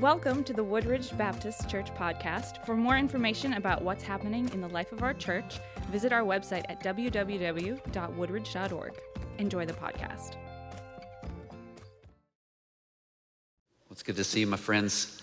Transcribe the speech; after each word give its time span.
Welcome 0.00 0.42
to 0.44 0.52
the 0.54 0.64
Woodridge 0.64 1.14
Baptist 1.18 1.68
Church 1.68 1.94
podcast. 1.94 2.64
For 2.64 2.74
more 2.74 2.96
information 2.96 3.52
about 3.52 3.82
what's 3.82 4.02
happening 4.02 4.48
in 4.54 4.62
the 4.62 4.68
life 4.68 4.92
of 4.92 5.02
our 5.02 5.12
church, 5.12 5.60
visit 5.92 6.10
our 6.10 6.22
website 6.22 6.64
at 6.70 6.82
www.woodridge.org. 6.82 8.92
Enjoy 9.36 9.66
the 9.66 9.74
podcast. 9.74 10.36
It's 13.90 14.02
good 14.02 14.16
to 14.16 14.24
see 14.24 14.40
you, 14.40 14.46
my 14.46 14.56
friends. 14.56 15.20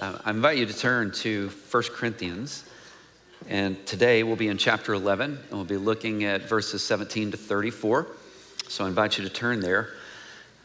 Uh, 0.00 0.18
I 0.24 0.30
invite 0.30 0.58
you 0.58 0.66
to 0.66 0.76
turn 0.76 1.12
to 1.12 1.48
1 1.70 1.82
Corinthians. 1.94 2.68
And 3.48 3.86
today 3.86 4.24
we'll 4.24 4.34
be 4.34 4.48
in 4.48 4.58
chapter 4.58 4.94
11, 4.94 5.38
and 5.40 5.52
we'll 5.52 5.62
be 5.62 5.76
looking 5.76 6.24
at 6.24 6.48
verses 6.48 6.82
17 6.82 7.30
to 7.30 7.36
34. 7.36 8.08
So 8.66 8.86
I 8.86 8.88
invite 8.88 9.18
you 9.18 9.24
to 9.24 9.30
turn 9.30 9.60
there. 9.60 9.90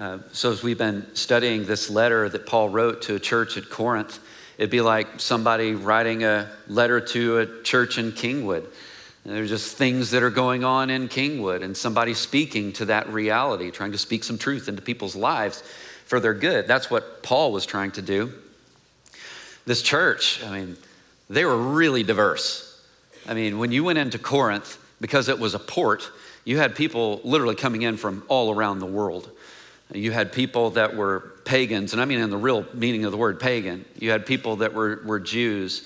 Uh, 0.02 0.18
so, 0.32 0.52
as 0.52 0.64
we've 0.64 0.80
been 0.80 1.06
studying 1.14 1.64
this 1.64 1.88
letter 1.88 2.28
that 2.28 2.48
Paul 2.48 2.70
wrote 2.70 3.04
to 3.04 3.14
a 3.14 3.20
church 3.20 3.56
at 3.56 3.70
Corinth, 3.70 4.18
it'd 4.58 4.72
be 4.72 4.82
like 4.82 5.20
somebody 5.20 5.76
writing 5.76 6.24
a 6.24 6.50
letter 6.68 7.00
to 7.00 7.38
a 7.38 7.62
church 7.62 8.00
in 8.00 8.12
Kingwood. 8.12 8.66
There's 9.24 9.50
just 9.50 9.78
things 9.78 10.10
that 10.10 10.24
are 10.24 10.32
going 10.32 10.64
on 10.64 10.90
in 10.90 11.08
Kingwood, 11.08 11.62
and 11.62 11.78
somebody 11.78 12.16
speaking 12.16 12.74
to 12.74 12.86
that 12.86 13.10
reality, 13.10 13.70
trying 13.70 13.92
to 13.92 14.00
speak 14.00 14.24
some 14.24 14.40
truth 14.40 14.68
into 14.68 14.82
people's 14.82 15.16
lives 15.16 15.62
for 16.06 16.20
their 16.20 16.34
good. 16.34 16.66
That's 16.66 16.90
what 16.90 17.22
Paul 17.22 17.52
was 17.52 17.68
trying 17.68 17.92
to 17.92 18.02
do. 18.02 18.34
This 19.68 19.84
church, 19.84 20.44
I 20.44 20.62
mean, 20.62 20.78
they 21.30 21.46
were 21.46 21.56
really 21.56 22.02
diverse. 22.02 22.84
I 23.28 23.36
mean, 23.36 23.60
when 23.60 23.72
you 23.72 23.84
went 23.84 24.00
into 24.00 24.18
Corinth, 24.18 24.80
because 25.00 25.30
it 25.30 25.38
was 25.38 25.54
a 25.54 25.60
port, 25.60 26.10
you 26.44 26.58
had 26.58 26.76
people 26.76 27.22
literally 27.24 27.54
coming 27.54 27.84
in 27.84 27.98
from 27.98 28.24
all 28.30 28.52
around 28.52 28.80
the 28.80 28.88
world. 28.88 29.30
You 29.94 30.12
had 30.12 30.32
people 30.32 30.72
that 30.72 30.96
were 30.96 31.34
pagans, 31.44 31.94
and 31.94 32.02
I 32.02 32.06
mean 32.06 32.20
in 32.20 32.30
the 32.30 32.38
real 32.38 32.66
meaning 32.74 33.06
of 33.06 33.12
the 33.12 33.18
word 33.18 33.40
pagan. 33.40 33.86
You 33.98 34.12
had 34.12 34.26
people 34.26 34.58
that 34.58 34.74
were, 34.74 35.02
were 35.06 35.20
Jews. 35.20 35.86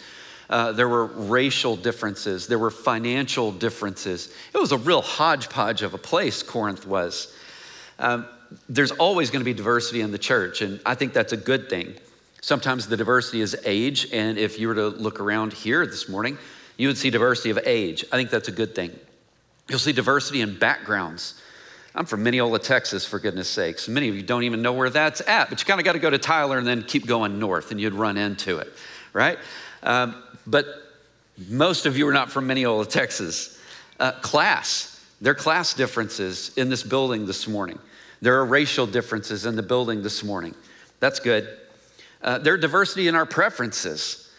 Uh, 0.50 0.72
there 0.73 0.88
were 0.88 1.06
racial 1.06 1.75
differences, 1.75 2.47
there 2.47 2.59
were 2.59 2.72
financial 2.72 3.52
differences. 3.52 4.34
It 4.53 4.58
was 4.59 4.72
a 4.72 4.78
real 4.78 5.02
hodgepodge 5.02 5.81
of 5.81 5.94
a 5.94 5.97
place, 5.97 6.44
Corinth 6.44 6.86
was. 6.86 7.36
Um, 7.97 8.28
there's 8.70 8.92
always 8.92 9.31
going 9.31 9.42
to 9.42 9.45
be 9.45 9.56
diversity 9.56 10.02
in 10.02 10.12
the 10.12 10.19
church, 10.19 10.62
and 10.62 10.80
I 10.86 10.94
think 10.94 11.14
that's 11.14 11.34
a 11.34 11.38
good 11.38 11.67
thing. 11.67 11.95
Sometimes 12.42 12.88
the 12.88 12.95
diversity 12.95 13.42
is 13.42 13.58
age, 13.66 14.12
and 14.14 14.38
if 14.38 14.59
you 14.59 14.67
were 14.67 14.75
to 14.75 14.90
look 14.90 15.19
around 15.19 15.52
here 15.52 15.84
this 15.88 16.08
morning, 16.08 16.38
you 16.78 16.88
would 16.90 16.97
see 16.97 17.09
diversity 17.09 17.50
of 17.50 17.58
age. 17.66 18.06
I 18.12 18.17
think 18.17 18.30
that's 18.30 18.47
a 18.47 18.52
good 18.52 18.75
thing. 18.75 18.92
You'll 19.67 19.80
see 19.80 19.94
diversity 19.94 20.42
in 20.42 20.59
backgrounds. 20.59 21.42
I'm 21.97 22.05
from 22.05 22.23
Mineola, 22.23 22.59
Texas, 22.59 23.05
for 23.05 23.19
goodness 23.19 23.47
sakes. 23.47 23.88
Many 23.88 24.09
of 24.09 24.15
you 24.15 24.21
don't 24.21 24.43
even 24.43 24.61
know 24.61 24.73
where 24.73 24.89
that's 24.89 25.21
at, 25.27 25.49
but 25.49 25.61
you 25.61 25.65
kind 25.65 25.79
of 25.79 25.85
got 25.85 25.93
to 25.93 25.99
go 25.99 26.09
to 26.09 26.17
Tyler 26.17 26.57
and 26.57 26.67
then 26.67 26.83
keep 26.83 27.07
going 27.07 27.39
north, 27.39 27.71
and 27.71 27.79
you'd 27.79 27.93
run 27.93 28.17
into 28.17 28.57
it, 28.57 28.73
right? 29.13 29.39
Um, 29.81 30.21
but 30.45 30.66
most 31.47 31.85
of 31.85 31.97
you 31.97 32.05
are 32.09 32.13
not 32.13 32.29
from 32.29 32.47
Mineola, 32.47 32.85
Texas. 32.85 33.61
Uh, 33.97 34.11
class, 34.11 35.05
there 35.21 35.31
are 35.31 35.35
class 35.35 35.73
differences 35.73 36.51
in 36.57 36.67
this 36.67 36.83
building 36.83 37.25
this 37.25 37.47
morning. 37.47 37.79
There 38.21 38.38
are 38.39 38.45
racial 38.45 38.85
differences 38.85 39.45
in 39.45 39.55
the 39.55 39.63
building 39.63 40.03
this 40.03 40.21
morning. 40.21 40.53
That's 40.99 41.21
good. 41.21 41.47
Uh, 42.21 42.39
there 42.39 42.55
are 42.55 42.57
diversity 42.57 43.07
in 43.07 43.16
our 43.16 43.25
preferences. 43.25 44.33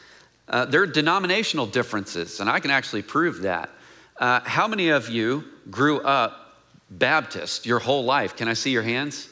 Uh, 0.47 0.67
there 0.67 0.83
are 0.83 0.87
denominational 0.87 1.65
differences, 1.65 2.41
and 2.41 2.51
I 2.51 2.61
can 2.61 2.71
actually 2.71 3.03
prove 3.03 3.41
that. 3.43 3.71
Uh, 4.19 4.41
how 4.45 4.69
many 4.69 4.91
of 4.91 5.09
you 5.09 5.45
grew 5.71 6.01
up 6.01 6.46
Baptist 6.91 7.67
your 7.67 7.79
whole 7.79 8.05
life? 8.05 8.37
Can 8.37 8.49
I 8.49 8.55
see 8.55 8.71
your 8.71 8.83
hands? 8.83 9.29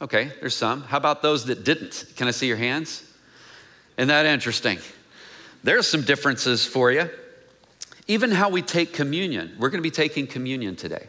Okay, 0.00 0.32
there's 0.40 0.54
some. 0.54 0.82
How 0.82 0.98
about 0.98 1.22
those 1.22 1.46
that 1.46 1.64
didn't? 1.64 2.04
Can 2.16 2.28
I 2.28 2.30
see 2.30 2.46
your 2.46 2.56
hands? 2.56 3.02
Isn't 3.96 4.08
that 4.08 4.26
interesting? 4.26 4.78
There's 5.64 5.86
some 5.86 6.02
differences 6.02 6.66
for 6.66 6.92
you. 6.92 7.08
Even 8.08 8.30
how 8.30 8.50
we 8.50 8.62
take 8.62 8.92
communion. 8.92 9.56
We're 9.58 9.70
going 9.70 9.78
to 9.78 9.82
be 9.82 9.90
taking 9.90 10.26
communion 10.26 10.76
today. 10.76 11.08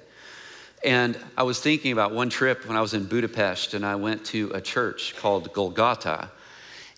And 0.84 1.18
I 1.36 1.44
was 1.44 1.60
thinking 1.60 1.92
about 1.92 2.14
one 2.14 2.30
trip 2.30 2.68
when 2.68 2.78
I 2.78 2.82
was 2.82 2.94
in 2.94 3.06
Budapest 3.06 3.74
and 3.74 3.86
I 3.86 3.96
went 3.96 4.26
to 4.28 4.52
a 4.54 4.62
church 4.62 5.16
called 5.18 5.52
Golgotha 5.54 6.32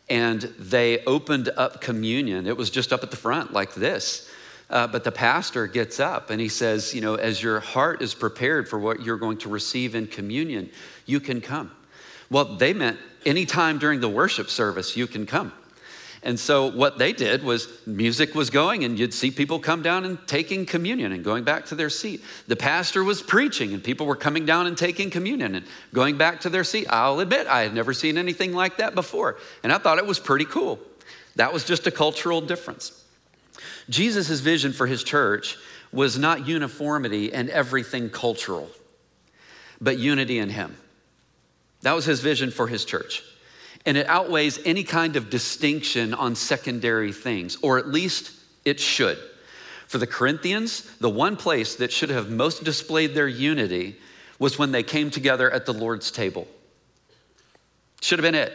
and 0.09 0.42
they 0.58 1.04
opened 1.06 1.50
up 1.56 1.82
communion. 1.82 2.48
It 2.48 2.58
was 2.58 2.70
just 2.70 2.92
up 2.92 3.04
at 3.04 3.12
the 3.12 3.18
front 3.18 3.54
like 3.54 3.74
this. 3.74 4.28
Uh, 4.69 4.85
but 4.85 5.03
the 5.03 5.12
pastor 5.12 5.66
gets 5.66 6.00
up 6.00 6.30
and 6.30 6.40
he 6.40 6.50
says, 6.50 6.94
You 6.94 7.02
know, 7.02 7.16
as 7.16 7.41
your 7.41 7.59
heart 7.59 8.02
is 8.02 8.13
prepared 8.13 8.69
for 8.69 8.78
what 8.78 9.02
you're 9.02 9.18
going 9.18 9.38
to 9.40 9.50
receive 9.50 9.96
in 9.96 10.07
communion, 10.07 10.69
you 11.06 11.19
can 11.19 11.41
come. 11.41 11.72
Well, 12.30 12.46
they 12.46 12.74
meant 12.74 13.00
anytime 13.25 13.79
during 13.79 14.00
the 14.00 14.09
worship 14.09 14.50
service, 14.50 14.96
you 14.96 15.08
can 15.08 15.25
come. 15.25 15.52
And 16.22 16.38
so 16.38 16.69
what 16.69 16.97
they 16.97 17.13
did 17.13 17.44
was 17.44 17.68
music 17.88 18.35
was 18.35 18.50
going, 18.50 18.84
and 18.84 19.00
you'd 19.00 19.13
see 19.13 19.31
people 19.31 19.58
come 19.58 19.81
down 19.81 20.03
and 20.03 20.19
taking 20.28 20.66
communion 20.66 21.13
and 21.13 21.24
going 21.24 21.46
back 21.46 21.66
to 21.68 21.75
their 21.75 21.90
seat. 21.90 22.22
The 22.47 22.58
pastor 22.58 23.06
was 23.06 23.22
preaching, 23.22 23.74
and 23.74 23.81
people 23.81 24.06
were 24.06 24.18
coming 24.18 24.46
down 24.46 24.68
and 24.68 24.78
taking 24.78 25.09
communion 25.09 25.56
and 25.56 25.66
going 25.94 26.18
back 26.18 26.41
to 26.41 26.50
their 26.50 26.66
seat. 26.66 26.88
I'll 26.90 27.22
admit, 27.22 27.47
I 27.47 27.62
had 27.62 27.74
never 27.74 27.94
seen 27.94 28.18
anything 28.18 28.53
like 28.53 28.78
that 28.78 28.96
before, 28.96 29.38
and 29.63 29.72
I 29.72 29.78
thought 29.78 29.97
it 29.97 30.06
was 30.06 30.19
pretty 30.19 30.46
cool. 30.46 30.79
That 31.38 31.53
was 31.53 31.63
just 31.63 31.88
a 31.88 31.91
cultural 31.91 32.41
difference. 32.41 33.02
Jesus' 33.90 34.40
vision 34.40 34.74
for 34.74 34.88
his 34.88 35.03
church 35.03 35.58
was 35.92 36.18
not 36.18 36.47
uniformity 36.47 37.34
and 37.34 37.50
everything 37.50 38.09
cultural, 38.09 38.70
but 39.81 39.97
unity 39.97 40.38
in 40.38 40.50
him. 40.50 40.78
That 41.81 41.94
was 41.94 42.06
his 42.06 42.20
vision 42.20 42.52
for 42.52 42.68
his 42.68 42.86
church. 42.86 43.24
And 43.86 43.97
it 43.97 44.08
outweighs 44.08 44.59
any 44.66 44.84
kind 44.84 45.16
of 45.16 45.30
distinction 45.30 46.14
on 46.14 46.36
secondary 46.36 47.14
things, 47.14 47.58
or 47.62 47.78
at 47.78 47.88
least 47.88 48.31
it 48.66 48.80
should. 48.80 49.18
For 49.88 49.97
the 49.97 50.08
Corinthians, 50.08 50.84
the 50.97 51.09
one 51.09 51.36
place 51.36 51.76
that 51.76 51.91
should 51.91 52.09
have 52.09 52.30
most 52.30 52.64
displayed 52.64 53.16
their 53.16 53.28
unity 53.28 53.96
was 54.38 54.59
when 54.59 54.72
they 54.72 54.84
came 54.84 55.09
together 55.09 55.50
at 55.50 55.66
the 55.66 55.74
Lord's 55.74 56.12
table. 56.12 56.47
Should 58.02 58.20
have 58.20 58.24
been 58.24 58.36
it. 58.36 58.53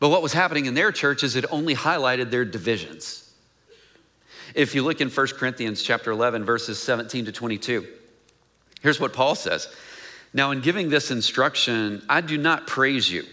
But 0.00 0.10
what 0.10 0.22
was 0.22 0.32
happening 0.32 0.66
in 0.66 0.74
their 0.74 0.92
church 0.92 1.22
is 1.22 1.36
it 1.36 1.44
only 1.50 1.74
highlighted 1.74 2.30
their 2.30 2.44
divisions. 2.44 3.23
If 4.54 4.74
you 4.74 4.82
look 4.82 5.00
in 5.00 5.10
1 5.10 5.26
Corinthians 5.28 5.82
chapter 5.82 6.12
11 6.12 6.44
verses 6.44 6.78
17 6.78 7.24
to 7.26 7.32
22, 7.32 7.86
here's 8.80 9.00
what 9.00 9.12
Paul 9.12 9.34
says. 9.34 9.68
Now 10.32 10.52
in 10.52 10.60
giving 10.60 10.88
this 10.88 11.10
instruction, 11.10 12.02
I 12.08 12.20
do 12.20 12.38
not 12.38 12.66
praise 12.66 13.10
you, 13.10 13.24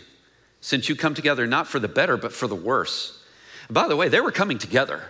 since 0.61 0.89
you 0.89 0.95
come 0.95 1.13
together 1.13 1.45
not 1.45 1.67
for 1.67 1.79
the 1.79 1.87
better 1.87 2.17
but 2.17 2.33
for 2.33 2.47
the 2.47 2.55
worse. 2.55 3.23
By 3.69 3.87
the 3.87 3.95
way, 3.95 4.09
they 4.09 4.19
were 4.19 4.31
coming 4.31 4.57
together. 4.57 5.01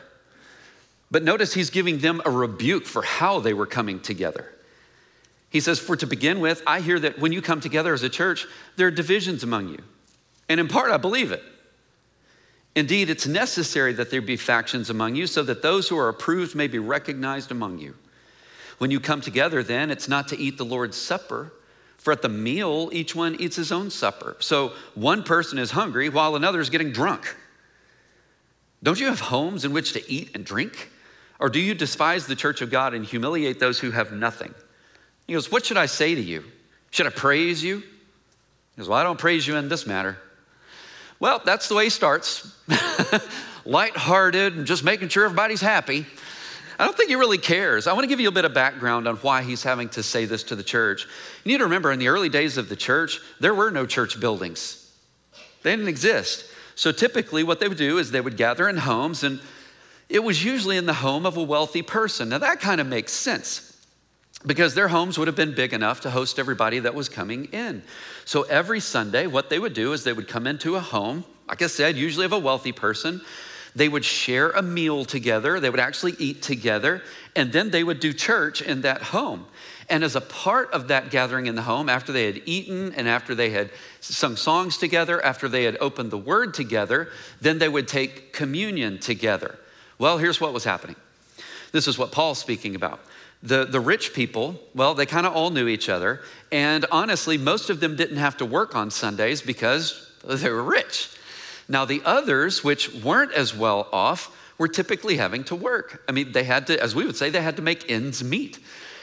But 1.09 1.23
notice 1.23 1.53
he's 1.53 1.69
giving 1.69 1.99
them 1.99 2.21
a 2.25 2.31
rebuke 2.31 2.85
for 2.85 3.01
how 3.01 3.39
they 3.39 3.53
were 3.53 3.65
coming 3.65 3.99
together. 3.99 4.53
He 5.49 5.59
says, 5.59 5.79
For 5.79 5.97
to 5.97 6.07
begin 6.07 6.39
with, 6.39 6.61
I 6.65 6.79
hear 6.79 6.99
that 6.99 7.19
when 7.19 7.33
you 7.33 7.41
come 7.41 7.59
together 7.59 7.93
as 7.93 8.03
a 8.03 8.09
church, 8.09 8.47
there 8.77 8.87
are 8.87 8.91
divisions 8.91 9.43
among 9.43 9.69
you. 9.69 9.79
And 10.47 10.59
in 10.59 10.67
part, 10.67 10.91
I 10.91 10.97
believe 10.97 11.31
it. 11.31 11.43
Indeed, 12.75 13.09
it's 13.09 13.27
necessary 13.27 13.93
that 13.93 14.11
there 14.11 14.21
be 14.21 14.37
factions 14.37 14.89
among 14.89 15.15
you 15.15 15.27
so 15.27 15.43
that 15.43 15.61
those 15.61 15.89
who 15.89 15.97
are 15.97 16.09
approved 16.09 16.55
may 16.55 16.67
be 16.67 16.79
recognized 16.79 17.51
among 17.51 17.79
you. 17.79 17.95
When 18.77 18.91
you 18.91 18.99
come 18.99 19.21
together, 19.21 19.61
then, 19.61 19.91
it's 19.91 20.07
not 20.07 20.29
to 20.29 20.37
eat 20.39 20.57
the 20.57 20.65
Lord's 20.65 20.97
Supper, 20.97 21.51
for 21.97 22.11
at 22.11 22.23
the 22.23 22.29
meal, 22.29 22.89
each 22.91 23.13
one 23.13 23.35
eats 23.39 23.55
his 23.55 23.71
own 23.71 23.91
supper. 23.91 24.35
So 24.39 24.73
one 24.95 25.21
person 25.21 25.59
is 25.59 25.69
hungry 25.69 26.09
while 26.09 26.35
another 26.35 26.59
is 26.59 26.71
getting 26.71 26.91
drunk. 26.91 27.35
Don't 28.81 28.99
you 28.99 29.05
have 29.05 29.19
homes 29.19 29.65
in 29.65 29.71
which 29.71 29.93
to 29.93 30.11
eat 30.11 30.31
and 30.33 30.43
drink? 30.43 30.89
Or 31.39 31.47
do 31.47 31.59
you 31.59 31.75
despise 31.75 32.25
the 32.25 32.35
church 32.35 32.61
of 32.61 32.71
God 32.71 32.95
and 32.95 33.05
humiliate 33.05 33.59
those 33.59 33.77
who 33.77 33.91
have 33.91 34.11
nothing? 34.11 34.51
He 35.27 35.33
goes, 35.33 35.51
What 35.51 35.63
should 35.63 35.77
I 35.77 35.85
say 35.85 36.15
to 36.15 36.21
you? 36.21 36.43
Should 36.89 37.05
I 37.05 37.11
praise 37.11 37.63
you? 37.63 37.81
He 37.81 38.77
goes, 38.79 38.89
Well, 38.89 38.97
I 38.97 39.03
don't 39.03 39.19
praise 39.19 39.45
you 39.45 39.55
in 39.57 39.69
this 39.69 39.85
matter. 39.85 40.17
Well, 41.21 41.39
that's 41.45 41.69
the 41.69 41.75
way 41.75 41.83
he 41.83 41.89
starts. 41.91 42.51
Lighthearted 43.65 44.55
and 44.55 44.65
just 44.65 44.83
making 44.83 45.09
sure 45.09 45.23
everybody's 45.23 45.61
happy. 45.61 46.07
I 46.79 46.85
don't 46.85 46.97
think 46.97 47.09
he 47.09 47.15
really 47.15 47.37
cares. 47.37 47.85
I 47.85 47.93
want 47.93 48.05
to 48.05 48.07
give 48.07 48.19
you 48.19 48.27
a 48.27 48.31
bit 48.31 48.43
of 48.43 48.55
background 48.55 49.07
on 49.07 49.17
why 49.17 49.43
he's 49.43 49.61
having 49.61 49.87
to 49.89 50.01
say 50.01 50.25
this 50.25 50.41
to 50.45 50.55
the 50.55 50.63
church. 50.63 51.05
You 51.43 51.51
need 51.51 51.59
to 51.59 51.65
remember, 51.65 51.91
in 51.91 51.99
the 51.99 52.07
early 52.07 52.27
days 52.27 52.57
of 52.57 52.69
the 52.69 52.75
church, 52.75 53.19
there 53.39 53.53
were 53.53 53.69
no 53.69 53.85
church 53.85 54.19
buildings, 54.19 54.91
they 55.61 55.69
didn't 55.69 55.89
exist. 55.89 56.45
So 56.73 56.91
typically, 56.91 57.43
what 57.43 57.59
they 57.59 57.67
would 57.67 57.77
do 57.77 57.99
is 57.99 58.09
they 58.09 58.19
would 58.19 58.35
gather 58.35 58.67
in 58.67 58.77
homes, 58.77 59.23
and 59.23 59.39
it 60.09 60.23
was 60.23 60.43
usually 60.43 60.77
in 60.77 60.87
the 60.87 60.93
home 60.93 61.27
of 61.27 61.37
a 61.37 61.43
wealthy 61.43 61.83
person. 61.83 62.29
Now, 62.29 62.39
that 62.39 62.59
kind 62.61 62.81
of 62.81 62.87
makes 62.87 63.13
sense 63.13 63.70
because 64.45 64.73
their 64.73 64.87
homes 64.87 65.17
would 65.17 65.27
have 65.27 65.35
been 65.35 65.53
big 65.53 65.73
enough 65.73 66.01
to 66.01 66.09
host 66.09 66.39
everybody 66.39 66.79
that 66.79 66.95
was 66.95 67.09
coming 67.09 67.45
in. 67.45 67.83
So 68.25 68.43
every 68.43 68.79
Sunday, 68.79 69.27
what 69.27 69.49
they 69.49 69.59
would 69.59 69.73
do 69.73 69.93
is 69.93 70.03
they 70.03 70.13
would 70.13 70.27
come 70.27 70.47
into 70.47 70.75
a 70.75 70.79
home, 70.79 71.25
like 71.47 71.61
I 71.61 71.67
said, 71.67 71.95
usually 71.95 72.25
of 72.25 72.33
a 72.33 72.39
wealthy 72.39 72.71
person. 72.71 73.21
They 73.75 73.87
would 73.87 74.03
share 74.03 74.49
a 74.49 74.61
meal 74.61 75.05
together, 75.05 75.59
they 75.59 75.69
would 75.69 75.79
actually 75.79 76.15
eat 76.19 76.41
together, 76.41 77.03
and 77.35 77.53
then 77.53 77.69
they 77.69 77.83
would 77.83 77.99
do 77.99 78.11
church 78.11 78.61
in 78.61 78.81
that 78.81 79.01
home. 79.01 79.45
And 79.89 80.03
as 80.03 80.15
a 80.15 80.21
part 80.21 80.71
of 80.71 80.87
that 80.87 81.09
gathering 81.09 81.47
in 81.47 81.55
the 81.55 81.61
home, 81.61 81.89
after 81.89 82.11
they 82.11 82.25
had 82.25 82.41
eaten 82.45 82.93
and 82.93 83.07
after 83.07 83.35
they 83.35 83.49
had 83.49 83.69
sung 83.99 84.35
songs 84.35 84.77
together, 84.77 85.23
after 85.23 85.47
they 85.47 85.63
had 85.63 85.77
opened 85.79 86.11
the 86.11 86.17
word 86.17 86.53
together, 86.53 87.09
then 87.41 87.59
they 87.59 87.69
would 87.69 87.87
take 87.87 88.33
communion 88.33 88.99
together. 88.99 89.57
Well, 89.97 90.17
here's 90.17 90.39
what 90.39 90.53
was 90.53 90.63
happening. 90.63 90.95
This 91.71 91.87
is 91.87 91.97
what 91.97 92.11
Paul's 92.11 92.39
speaking 92.39 92.75
about. 92.75 92.99
The, 93.43 93.65
the 93.65 93.79
rich 93.79 94.13
people, 94.13 94.59
well, 94.75 94.93
they 94.93 95.05
kind 95.05 95.25
of 95.25 95.33
all 95.33 95.49
knew 95.49 95.67
each 95.67 95.89
other. 95.89 96.21
And 96.51 96.85
honestly, 96.91 97.37
most 97.37 97.69
of 97.69 97.79
them 97.79 97.95
didn't 97.95 98.17
have 98.17 98.37
to 98.37 98.45
work 98.45 98.75
on 98.75 98.91
Sundays 98.91 99.41
because 99.41 100.11
they 100.23 100.49
were 100.49 100.63
rich. 100.63 101.09
Now, 101.67 101.85
the 101.85 102.01
others, 102.05 102.63
which 102.63 102.93
weren't 102.93 103.31
as 103.31 103.55
well 103.55 103.87
off, 103.91 104.35
were 104.57 104.67
typically 104.67 105.17
having 105.17 105.43
to 105.45 105.55
work. 105.55 106.03
I 106.07 106.11
mean, 106.11 106.33
they 106.33 106.43
had 106.43 106.67
to, 106.67 106.81
as 106.81 106.93
we 106.93 107.05
would 107.05 107.15
say, 107.15 107.29
they 107.29 107.41
had 107.41 107.55
to 107.55 107.61
make 107.61 107.89
ends 107.89 108.23
meet. 108.23 108.59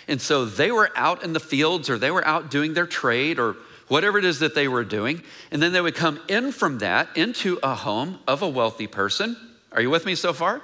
And 0.06 0.20
so 0.20 0.44
they 0.44 0.70
were 0.70 0.90
out 0.94 1.24
in 1.24 1.32
the 1.32 1.40
fields 1.40 1.90
or 1.90 1.98
they 1.98 2.10
were 2.10 2.24
out 2.24 2.50
doing 2.50 2.74
their 2.74 2.86
trade 2.86 3.38
or 3.38 3.56
whatever 3.88 4.18
it 4.18 4.24
is 4.24 4.38
that 4.38 4.54
they 4.54 4.68
were 4.68 4.84
doing. 4.84 5.22
And 5.50 5.60
then 5.60 5.72
they 5.72 5.80
would 5.80 5.94
come 5.94 6.20
in 6.28 6.52
from 6.52 6.78
that 6.78 7.08
into 7.16 7.58
a 7.62 7.74
home 7.74 8.20
of 8.28 8.42
a 8.42 8.48
wealthy 8.48 8.86
person. 8.86 9.36
Are 9.72 9.82
you 9.82 9.90
with 9.90 10.06
me 10.06 10.14
so 10.14 10.32
far? 10.32 10.62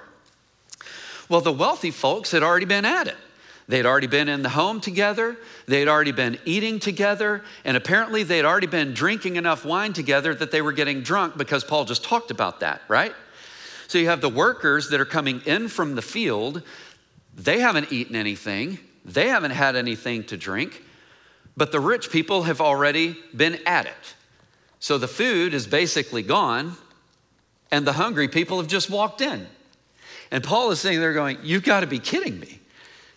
Well, 1.28 1.40
the 1.40 1.52
wealthy 1.52 1.90
folks 1.90 2.30
had 2.30 2.42
already 2.42 2.66
been 2.66 2.84
at 2.84 3.08
it. 3.08 3.16
They'd 3.66 3.86
already 3.86 4.06
been 4.06 4.28
in 4.28 4.42
the 4.42 4.50
home 4.50 4.80
together, 4.80 5.36
they'd 5.66 5.88
already 5.88 6.12
been 6.12 6.38
eating 6.44 6.78
together, 6.78 7.42
and 7.64 7.76
apparently 7.76 8.22
they'd 8.22 8.44
already 8.44 8.66
been 8.66 8.92
drinking 8.92 9.36
enough 9.36 9.64
wine 9.64 9.94
together 9.94 10.34
that 10.34 10.50
they 10.50 10.60
were 10.60 10.72
getting 10.72 11.00
drunk 11.00 11.38
because 11.38 11.64
Paul 11.64 11.86
just 11.86 12.04
talked 12.04 12.30
about 12.30 12.60
that, 12.60 12.82
right? 12.88 13.14
So 13.86 13.98
you 13.98 14.08
have 14.08 14.20
the 14.20 14.28
workers 14.28 14.90
that 14.90 15.00
are 15.00 15.06
coming 15.06 15.40
in 15.46 15.68
from 15.68 15.94
the 15.94 16.02
field, 16.02 16.62
they 17.34 17.60
haven't 17.60 17.90
eaten 17.90 18.16
anything, 18.16 18.78
they 19.04 19.28
haven't 19.28 19.52
had 19.52 19.76
anything 19.76 20.24
to 20.24 20.36
drink, 20.36 20.82
but 21.56 21.72
the 21.72 21.80
rich 21.80 22.10
people 22.10 22.42
have 22.42 22.60
already 22.60 23.16
been 23.34 23.58
at 23.66 23.86
it. 23.86 24.14
So 24.78 24.98
the 24.98 25.08
food 25.08 25.54
is 25.54 25.66
basically 25.66 26.22
gone, 26.22 26.76
and 27.70 27.86
the 27.86 27.94
hungry 27.94 28.28
people 28.28 28.58
have 28.58 28.66
just 28.66 28.90
walked 28.90 29.22
in. 29.22 29.46
And 30.30 30.44
Paul 30.44 30.70
is 30.70 30.80
sitting 30.80 31.00
there 31.00 31.14
going, 31.14 31.38
You've 31.42 31.62
got 31.62 31.80
to 31.80 31.86
be 31.86 31.98
kidding 31.98 32.38
me. 32.38 32.60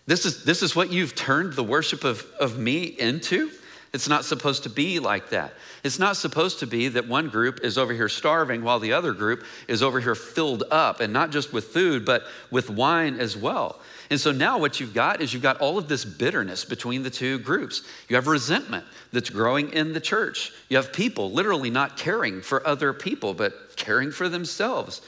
This 0.08 0.26
is, 0.26 0.46
this 0.46 0.64
is 0.64 0.76
what 0.76 0.92
you've 0.92 1.16
turned 1.16 1.54
the 1.54 1.64
worship 1.64 2.04
of, 2.04 2.26
of 2.40 2.58
me 2.58 2.84
into? 2.84 3.52
It's 3.94 4.10
not 4.10 4.26
supposed 4.26 4.64
to 4.64 4.70
be 4.70 5.00
like 5.00 5.30
that. 5.30 5.54
It's 5.84 6.00
not 6.00 6.18
supposed 6.18 6.60
to 6.60 6.68
be 6.68 6.88
that 6.90 7.08
one 7.08 7.30
group 7.30 7.62
is 7.64 7.78
over 7.78 7.94
here 7.94 8.10
starving 8.10 8.64
while 8.64 8.80
the 8.80 8.94
other 8.94 9.14
group 9.14 9.44
is 9.68 9.82
over 9.82 10.00
here 10.00 10.16
filled 10.16 10.64
up, 10.72 11.00
and 11.00 11.12
not 11.12 11.32
just 11.32 11.54
with 11.54 11.66
food, 11.66 12.06
but 12.06 12.24
with 12.52 12.70
wine 12.70 13.20
as 13.20 13.36
well. 13.36 13.80
And 14.10 14.20
so 14.20 14.32
now 14.32 14.58
what 14.58 14.80
you've 14.80 14.94
got 14.94 15.22
is 15.22 15.34
you've 15.34 15.44
got 15.44 15.60
all 15.60 15.78
of 15.78 15.88
this 15.88 16.06
bitterness 16.06 16.64
between 16.64 17.04
the 17.04 17.10
two 17.10 17.40
groups. 17.40 17.84
You 18.08 18.16
have 18.16 18.28
resentment 18.28 18.86
that's 19.12 19.30
growing 19.30 19.72
in 19.74 19.94
the 19.94 20.00
church. 20.00 20.52
You 20.70 20.78
have 20.78 20.94
people 20.94 21.32
literally 21.32 21.70
not 21.70 21.98
caring 21.98 22.42
for 22.42 22.66
other 22.66 22.94
people, 22.94 23.34
but 23.34 23.76
caring 23.76 24.12
for 24.12 24.30
themselves. 24.30 25.02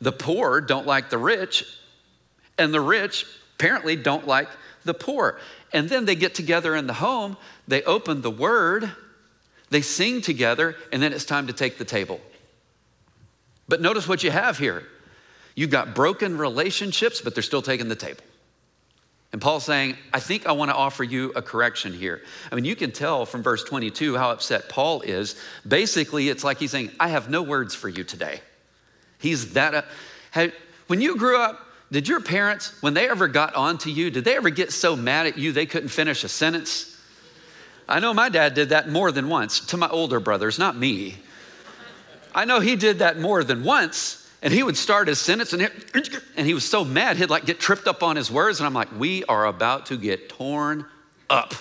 The 0.00 0.12
poor 0.12 0.60
don't 0.60 0.86
like 0.86 1.10
the 1.10 1.18
rich, 1.18 1.64
and 2.58 2.72
the 2.72 2.80
rich 2.80 3.26
apparently 3.60 3.94
don't 3.94 4.26
like 4.26 4.48
the 4.84 4.94
poor. 4.94 5.38
And 5.72 5.88
then 5.88 6.06
they 6.06 6.14
get 6.14 6.34
together 6.34 6.74
in 6.74 6.86
the 6.86 6.94
home, 6.94 7.36
they 7.68 7.82
open 7.82 8.22
the 8.22 8.30
word, 8.30 8.90
they 9.68 9.82
sing 9.82 10.22
together, 10.22 10.76
and 10.92 11.02
then 11.02 11.12
it's 11.12 11.26
time 11.26 11.46
to 11.48 11.52
take 11.52 11.76
the 11.76 11.84
table. 11.84 12.20
But 13.68 13.82
notice 13.82 14.08
what 14.08 14.24
you 14.24 14.30
have 14.30 14.56
here. 14.56 14.82
You've 15.54 15.70
got 15.70 15.94
broken 15.94 16.38
relationships, 16.38 17.20
but 17.20 17.34
they're 17.34 17.42
still 17.42 17.60
taking 17.60 17.88
the 17.88 17.96
table. 17.96 18.22
And 19.32 19.40
Paul's 19.42 19.64
saying, 19.64 19.96
I 20.12 20.18
think 20.18 20.46
I 20.46 20.52
want 20.52 20.70
to 20.70 20.74
offer 20.74 21.04
you 21.04 21.30
a 21.36 21.42
correction 21.42 21.92
here. 21.92 22.22
I 22.50 22.54
mean, 22.54 22.64
you 22.64 22.74
can 22.74 22.90
tell 22.90 23.26
from 23.26 23.42
verse 23.42 23.62
22 23.62 24.16
how 24.16 24.30
upset 24.30 24.68
Paul 24.68 25.02
is. 25.02 25.40
Basically, 25.68 26.30
it's 26.30 26.42
like 26.42 26.58
he's 26.58 26.70
saying, 26.70 26.90
I 26.98 27.08
have 27.08 27.28
no 27.28 27.42
words 27.42 27.74
for 27.74 27.88
you 27.88 28.04
today. 28.04 28.40
He's 29.18 29.52
that. 29.52 29.84
When 30.86 31.00
you 31.00 31.16
grew 31.16 31.38
up, 31.38 31.66
did 31.92 32.06
your 32.06 32.20
parents, 32.20 32.72
when 32.82 32.94
they 32.94 33.08
ever 33.08 33.26
got 33.26 33.54
onto 33.54 33.90
you, 33.90 34.10
did 34.10 34.24
they 34.24 34.36
ever 34.36 34.50
get 34.50 34.72
so 34.72 34.94
mad 34.94 35.26
at 35.26 35.38
you 35.38 35.52
they 35.52 35.66
couldn't 35.66 35.88
finish 35.88 36.22
a 36.22 36.28
sentence? 36.28 36.96
I 37.88 37.98
know 37.98 38.14
my 38.14 38.28
dad 38.28 38.54
did 38.54 38.68
that 38.68 38.88
more 38.88 39.10
than 39.10 39.28
once 39.28 39.60
to 39.66 39.76
my 39.76 39.88
older 39.88 40.20
brothers, 40.20 40.58
not 40.58 40.76
me. 40.76 41.16
I 42.32 42.44
know 42.44 42.60
he 42.60 42.76
did 42.76 43.00
that 43.00 43.18
more 43.18 43.42
than 43.42 43.64
once. 43.64 44.16
And 44.42 44.54
he 44.54 44.62
would 44.62 44.76
start 44.76 45.08
his 45.08 45.18
sentence 45.18 45.52
and, 45.52 45.70
and 46.36 46.46
he 46.46 46.54
was 46.54 46.64
so 46.64 46.82
mad, 46.82 47.18
he'd 47.18 47.28
like 47.28 47.44
get 47.44 47.60
tripped 47.60 47.86
up 47.86 48.02
on 48.02 48.16
his 48.16 48.30
words. 48.30 48.58
And 48.58 48.66
I'm 48.66 48.72
like, 48.72 48.88
we 48.98 49.24
are 49.24 49.46
about 49.46 49.86
to 49.86 49.98
get 49.98 50.30
torn 50.30 50.86
up. 51.28 51.52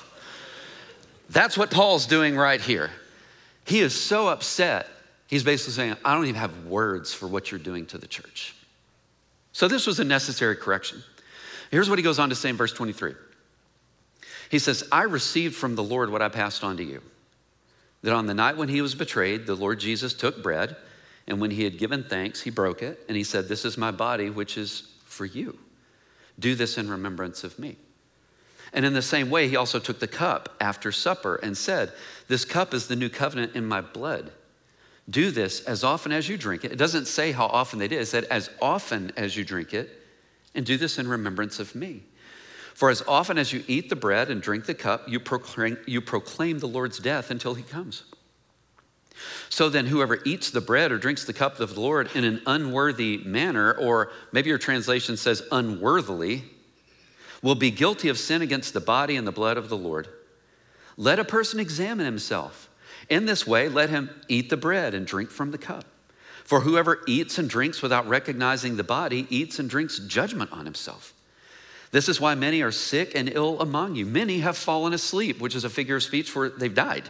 That's 1.30 1.58
what 1.58 1.72
Paul's 1.72 2.06
doing 2.06 2.38
right 2.38 2.62
here. 2.62 2.90
He 3.66 3.82
is 3.82 3.94
so 3.94 4.30
upset. 4.30 4.88
He's 5.28 5.44
basically 5.44 5.74
saying, 5.74 5.96
I 6.06 6.16
don't 6.16 6.24
even 6.26 6.40
have 6.40 6.66
words 6.66 7.14
for 7.14 7.28
what 7.28 7.52
you're 7.52 7.60
doing 7.60 7.86
to 7.88 7.98
the 7.98 8.08
church. 8.08 8.56
So 9.52 9.68
this 9.68 9.88
was 9.88 10.00
a 10.00 10.04
necessary 10.04 10.56
correction. 10.56 11.04
Here's 11.72 11.90
what 11.90 12.00
he 12.00 12.04
goes 12.04 12.20
on 12.20 12.30
to 12.30 12.36
say 12.36 12.50
in 12.50 12.58
verse 12.58 12.74
23. 12.74 13.14
He 14.50 14.60
says, 14.60 14.84
I 14.92 15.04
received 15.04 15.56
from 15.56 15.76
the 15.76 15.84
Lord 15.84 16.10
what 16.10 16.22
I 16.22 16.30
passed 16.30 16.64
on 16.64 16.78
to 16.78 16.84
you. 16.84 17.02
That 18.02 18.14
on 18.14 18.28
the 18.28 18.34
night 18.34 18.58
when 18.58 18.70
he 18.70 18.82
was 18.82 18.96
betrayed, 18.96 19.46
the 19.46 19.56
Lord 19.56 19.80
Jesus 19.80 20.14
took 20.14 20.42
bread. 20.42 20.76
And 21.28 21.40
when 21.40 21.52
he 21.52 21.64
had 21.64 21.78
given 21.78 22.04
thanks, 22.04 22.42
he 22.42 22.50
broke 22.50 22.82
it 22.82 23.04
and 23.08 23.16
he 23.16 23.24
said, 23.24 23.48
This 23.48 23.66
is 23.66 23.78
my 23.78 23.92
body, 23.92 24.30
which 24.30 24.58
is 24.58 24.92
for 25.06 25.26
you. 25.26 25.60
Do 26.40 26.56
this 26.56 26.78
in 26.78 26.90
remembrance 26.90 27.44
of 27.44 27.60
me. 27.60 27.78
And 28.74 28.86
in 28.86 28.94
the 28.94 29.02
same 29.02 29.30
way, 29.30 29.48
he 29.48 29.56
also 29.56 29.80
took 29.80 30.00
the 30.00 30.08
cup 30.08 30.56
after 30.60 30.92
supper 30.92 31.36
and 31.36 31.56
said, 31.56 31.92
This 32.28 32.46
cup 32.46 32.74
is 32.74 32.88
the 32.88 32.96
new 32.96 33.10
covenant 33.10 33.56
in 33.56 33.66
my 33.66 33.82
blood. 33.82 34.32
Do 35.10 35.32
this 35.32 35.62
as 35.62 35.84
often 35.84 36.12
as 36.12 36.30
you 36.30 36.38
drink 36.38 36.64
it. 36.64 36.72
It 36.72 36.78
doesn't 36.78 37.06
say 37.06 37.32
how 37.32 37.48
often 37.48 37.80
they 37.80 37.88
did, 37.88 38.02
it 38.02 38.06
said, 38.08 38.26
As 38.26 38.50
often 38.62 39.12
as 39.18 39.36
you 39.36 39.44
drink 39.44 39.74
it, 39.74 39.90
and 40.54 40.66
do 40.66 40.78
this 40.78 41.00
in 41.00 41.08
remembrance 41.08 41.60
of 41.60 41.74
me. 41.74 42.04
For 42.74 42.90
as 42.90 43.02
often 43.08 43.38
as 43.38 43.52
you 43.52 43.64
eat 43.68 43.90
the 43.90 43.96
bread 43.96 44.30
and 44.30 44.42
drink 44.42 44.66
the 44.66 44.74
cup, 44.74 45.10
you 45.10 45.20
proclaim, 45.20 45.78
you 45.86 46.02
proclaim 46.02 46.60
the 46.60 46.68
Lord's 46.68 47.00
death 47.00 47.32
until 47.32 47.54
he 47.54 47.64
comes. 47.64 48.04
So 49.50 49.68
then, 49.68 49.86
whoever 49.86 50.20
eats 50.24 50.50
the 50.52 50.62
bread 50.62 50.92
or 50.92 50.98
drinks 50.98 51.26
the 51.26 51.34
cup 51.34 51.60
of 51.60 51.76
the 51.76 51.82
Lord 51.82 52.10
in 52.16 52.24
an 52.24 52.42
unworthy 52.46 53.18
manner, 53.18 53.74
or 53.74 54.12
maybe 54.32 54.50
your 54.50 54.58
translation 54.58 55.18
says 55.18 55.44
unworthily, 55.52 56.46
will 57.42 57.56
be 57.56 57.72
guilty 57.72 58.10
of 58.10 58.18
sin 58.18 58.42
against 58.42 58.74
the 58.74 58.80
body 58.80 59.18
and 59.18 59.28
the 59.28 59.32
blood 59.32 59.58
of 59.58 59.70
the 59.70 59.78
Lord. 59.78 60.08
Let 60.96 61.20
a 61.20 61.26
person 61.26 61.60
examine 61.60 62.06
himself. 62.06 62.69
In 63.10 63.26
this 63.26 63.46
way, 63.48 63.70
let 63.70 63.90
him 63.90 64.10
eat 64.28 64.50
the 64.50 64.58
bread 64.58 64.94
and 64.94 65.06
drink 65.06 65.32
from 65.32 65.52
the 65.52 65.58
cup. 65.58 65.86
For 66.44 66.62
whoever 66.62 67.02
eats 67.08 67.38
and 67.38 67.50
drinks 67.50 67.82
without 67.82 68.08
recognizing 68.08 68.76
the 68.76 68.84
body 68.84 69.28
eats 69.30 69.60
and 69.60 69.70
drinks 69.70 70.00
judgment 70.00 70.52
on 70.52 70.66
himself. 70.66 71.14
This 71.92 72.08
is 72.08 72.22
why 72.22 72.36
many 72.36 72.62
are 72.62 72.72
sick 72.72 73.14
and 73.16 73.30
ill 73.30 73.60
among 73.60 73.96
you. 73.96 74.06
Many 74.06 74.40
have 74.40 74.58
fallen 74.58 74.94
asleep, 74.94 75.40
which 75.40 75.56
is 75.56 75.64
a 75.64 75.70
figure 75.70 75.96
of 75.96 76.04
speech 76.04 76.30
for 76.30 76.50
they've 76.50 76.74
died 76.74 77.10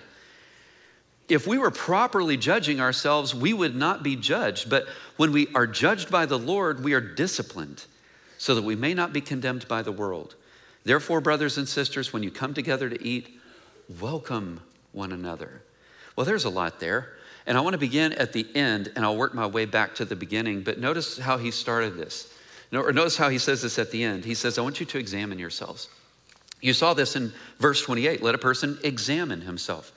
if 1.29 1.45
we 1.45 1.59
were 1.59 1.71
properly 1.71 2.35
judging 2.35 2.81
ourselves, 2.81 3.33
we 3.35 3.53
would 3.53 3.75
not 3.75 4.03
be 4.03 4.15
judged. 4.15 4.69
But 4.69 4.87
when 5.15 5.31
we 5.31 5.47
are 5.53 5.67
judged 5.67 6.11
by 6.11 6.25
the 6.25 6.39
Lord, 6.39 6.83
we 6.83 6.93
are 6.93 7.01
disciplined 7.01 7.85
so 8.37 8.55
that 8.55 8.63
we 8.63 8.75
may 8.75 8.93
not 8.93 9.13
be 9.13 9.21
condemned 9.21 9.67
by 9.67 9.83
the 9.83 9.91
world. 9.91 10.35
Therefore, 10.83 11.21
brothers 11.21 11.57
and 11.57 11.67
sisters, 11.67 12.11
when 12.11 12.23
you 12.23 12.31
come 12.31 12.53
together 12.53 12.89
to 12.89 13.05
eat, 13.05 13.39
welcome 13.99 14.61
one 14.91 15.11
another. 15.11 15.61
Well, 16.19 16.25
there's 16.25 16.43
a 16.43 16.49
lot 16.49 16.81
there. 16.81 17.13
And 17.45 17.57
I 17.57 17.61
want 17.61 17.75
to 17.75 17.77
begin 17.77 18.11
at 18.11 18.33
the 18.33 18.45
end 18.53 18.91
and 18.97 19.05
I'll 19.05 19.15
work 19.15 19.33
my 19.33 19.47
way 19.47 19.63
back 19.63 19.95
to 19.95 20.05
the 20.05 20.17
beginning. 20.17 20.63
But 20.63 20.77
notice 20.77 21.17
how 21.17 21.37
he 21.37 21.49
started 21.49 21.95
this. 21.95 22.33
Or 22.73 22.91
notice 22.91 23.15
how 23.15 23.29
he 23.29 23.37
says 23.37 23.61
this 23.61 23.79
at 23.79 23.89
the 23.89 24.03
end. 24.03 24.25
He 24.25 24.33
says, 24.33 24.57
I 24.57 24.61
want 24.61 24.81
you 24.81 24.85
to 24.87 24.97
examine 24.97 25.39
yourselves. 25.39 25.87
You 26.59 26.73
saw 26.73 26.93
this 26.93 27.15
in 27.15 27.31
verse 27.59 27.81
28 27.81 28.21
let 28.21 28.35
a 28.35 28.37
person 28.37 28.77
examine 28.83 29.39
himself. 29.39 29.93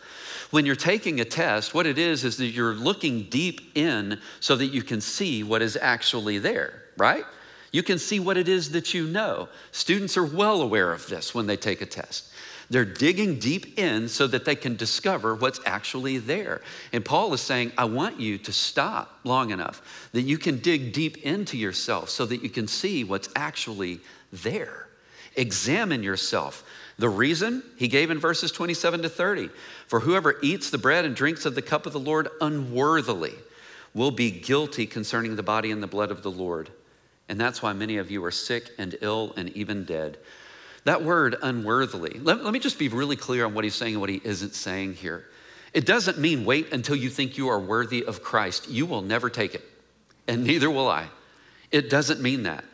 When 0.53 0.65
you're 0.65 0.77
taking 0.77 1.19
a 1.19 1.25
test, 1.25 1.75
what 1.75 1.89
it 1.89 1.99
is 1.99 2.23
is 2.23 2.37
that 2.37 2.47
you're 2.47 2.75
looking 2.75 3.25
deep 3.25 3.77
in 3.77 4.21
so 4.39 4.55
that 4.55 4.67
you 4.67 4.85
can 4.85 5.01
see 5.01 5.43
what 5.43 5.61
is 5.61 5.77
actually 5.77 6.39
there, 6.39 6.85
right? 6.97 7.25
You 7.73 7.83
can 7.83 7.99
see 7.99 8.21
what 8.21 8.37
it 8.37 8.47
is 8.47 8.71
that 8.71 8.95
you 8.95 9.09
know. 9.09 9.49
Students 9.73 10.17
are 10.17 10.25
well 10.25 10.63
aware 10.63 10.93
of 10.93 11.09
this 11.09 11.35
when 11.35 11.49
they 11.49 11.57
take 11.57 11.81
a 11.81 11.87
test. 11.87 12.32
They're 12.73 12.87
digging 12.87 13.39
deep 13.39 13.79
in 13.79 14.09
so 14.09 14.27
that 14.29 14.47
they 14.47 14.57
can 14.57 14.77
discover 14.77 15.35
what's 15.35 15.61
actually 15.67 16.17
there. 16.17 16.63
And 16.95 17.05
Paul 17.05 17.35
is 17.35 17.43
saying, 17.43 17.73
I 17.77 17.85
want 17.85 18.19
you 18.19 18.39
to 18.39 18.51
stop 18.51 19.21
long 19.25 19.51
enough 19.51 20.09
that 20.13 20.23
you 20.23 20.39
can 20.39 20.59
dig 20.59 20.95
deep 20.95 21.19
into 21.19 21.59
yourself 21.59 22.09
so 22.09 22.25
that 22.25 22.43
you 22.43 22.49
can 22.49 22.67
see 22.67 23.05
what's 23.05 23.29
actually 23.37 24.01
there. 24.33 24.89
Examine 25.37 26.03
yourself. 26.03 26.65
The 26.97 27.11
reason 27.11 27.63
he 27.77 27.89
gave 27.89 28.11
in 28.11 28.19
verses 28.19 28.51
27 28.51 29.03
to 29.03 29.09
30 29.11 29.51
for 29.87 30.01
whoever 30.01 30.37
eats 30.43 30.71
the 30.71 30.79
bread 30.79 31.05
and 31.05 31.15
drinks 31.15 31.45
of 31.45 31.55
the 31.55 31.61
cup 31.61 31.85
of 31.85 31.93
the 31.93 32.01
Lord 32.01 32.31
unworthily. 32.41 33.35
will 33.93 34.11
be 34.11 34.31
guilty 34.31 34.87
concerning 34.87 35.37
the 35.37 35.43
body 35.43 35.71
and 35.71 35.83
the 35.83 35.87
blood 35.87 36.11
of 36.11 36.23
the 36.23 36.31
Lord. 36.31 36.71
And 37.29 37.39
that's 37.39 37.61
why 37.61 37.75
many 37.75 37.99
of 37.99 38.11
you 38.11 38.25
are 38.25 38.31
sick 38.31 38.71
and 38.79 38.97
ill 39.03 39.35
and 39.37 39.51
even 39.51 39.85
dead. 39.85 40.17
That 40.85 41.03
word, 41.03 41.37
unworthily, 41.43 42.19
let, 42.21 42.43
let 42.43 42.53
me 42.53 42.59
just 42.59 42.79
be 42.79 42.89
really 42.89 43.17
clear 43.17 43.45
on 43.45 43.55
what 43.55 43.65
he's 43.65 43.75
saying 43.75 43.95
and 43.95 44.01
what 44.01 44.11
he 44.11 44.21
isn't 44.25 44.55
saying 44.55 44.95
here. 44.95 45.27
It 45.73 45.87
doesn't 45.87 46.19
mean 46.19 46.45
wait 46.45 46.73
until 46.73 46.97
you 46.97 47.09
think 47.09 47.39
you 47.39 47.49
are 47.49 47.61
worthy 47.61 48.05
of 48.05 48.23
Christ. 48.23 48.69
You 48.69 48.85
will 48.85 49.03
never 49.03 49.31
take 49.31 49.55
it, 49.55 49.63
and 50.27 50.45
neither 50.45 50.71
will 50.71 50.89
I. 50.89 51.07
It 51.71 51.89
doesn't 51.89 52.21
mean 52.21 52.43
that. 52.43 52.65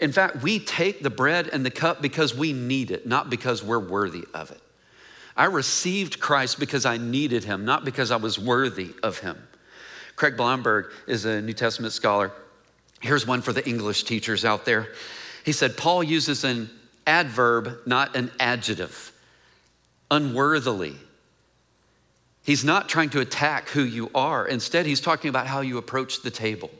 In 0.00 0.12
fact, 0.12 0.42
we 0.42 0.58
take 0.58 1.02
the 1.02 1.10
bread 1.10 1.48
and 1.52 1.64
the 1.64 1.70
cup 1.70 2.02
because 2.02 2.34
we 2.34 2.52
need 2.52 2.90
it, 2.90 3.06
not 3.06 3.30
because 3.30 3.64
we're 3.64 3.78
worthy 3.78 4.24
of 4.34 4.50
it. 4.50 4.60
I 5.36 5.44
received 5.44 6.20
Christ 6.20 6.58
because 6.58 6.84
I 6.84 6.98
needed 6.98 7.44
him, 7.44 7.64
not 7.64 7.84
because 7.84 8.10
I 8.10 8.16
was 8.16 8.38
worthy 8.38 8.94
of 9.02 9.18
him. 9.18 9.36
Craig 10.16 10.36
Blomberg 10.36 10.90
is 11.06 11.24
a 11.24 11.40
New 11.40 11.52
Testament 11.52 11.92
scholar. 11.92 12.32
Here's 13.00 13.26
one 13.26 13.40
for 13.40 13.52
the 13.52 13.66
English 13.66 14.02
teachers 14.02 14.44
out 14.44 14.64
there. 14.64 14.88
He 15.44 15.52
said, 15.52 15.76
Paul 15.76 16.02
uses 16.02 16.42
an 16.42 16.68
adverb, 17.08 17.78
not 17.86 18.14
an 18.14 18.30
adjective. 18.38 19.12
Unworthily. 20.10 20.94
He's 22.44 22.64
not 22.64 22.88
trying 22.88 23.10
to 23.10 23.20
attack 23.20 23.68
who 23.70 23.82
you 23.82 24.10
are. 24.14 24.46
Instead, 24.46 24.86
he's 24.86 25.00
talking 25.00 25.28
about 25.28 25.46
how 25.46 25.60
you 25.60 25.78
approach 25.78 26.22
the 26.22 26.30
table. 26.30 26.70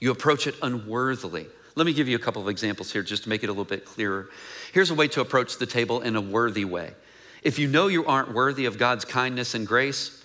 You 0.00 0.10
approach 0.10 0.46
it 0.46 0.54
unworthily. 0.62 1.46
Let 1.76 1.86
me 1.86 1.92
give 1.92 2.08
you 2.08 2.16
a 2.16 2.20
couple 2.20 2.40
of 2.40 2.48
examples 2.48 2.92
here 2.92 3.02
just 3.02 3.24
to 3.24 3.28
make 3.28 3.42
it 3.42 3.46
a 3.46 3.52
little 3.52 3.64
bit 3.64 3.84
clearer. 3.84 4.28
Here's 4.72 4.90
a 4.90 4.94
way 4.94 5.08
to 5.08 5.20
approach 5.20 5.58
the 5.58 5.66
table 5.66 6.00
in 6.00 6.16
a 6.16 6.20
worthy 6.20 6.64
way. 6.64 6.94
If 7.42 7.58
you 7.58 7.68
know 7.68 7.88
you 7.88 8.06
aren't 8.06 8.32
worthy 8.32 8.64
of 8.66 8.78
God's 8.78 9.04
kindness 9.04 9.54
and 9.54 9.66
grace, 9.66 10.22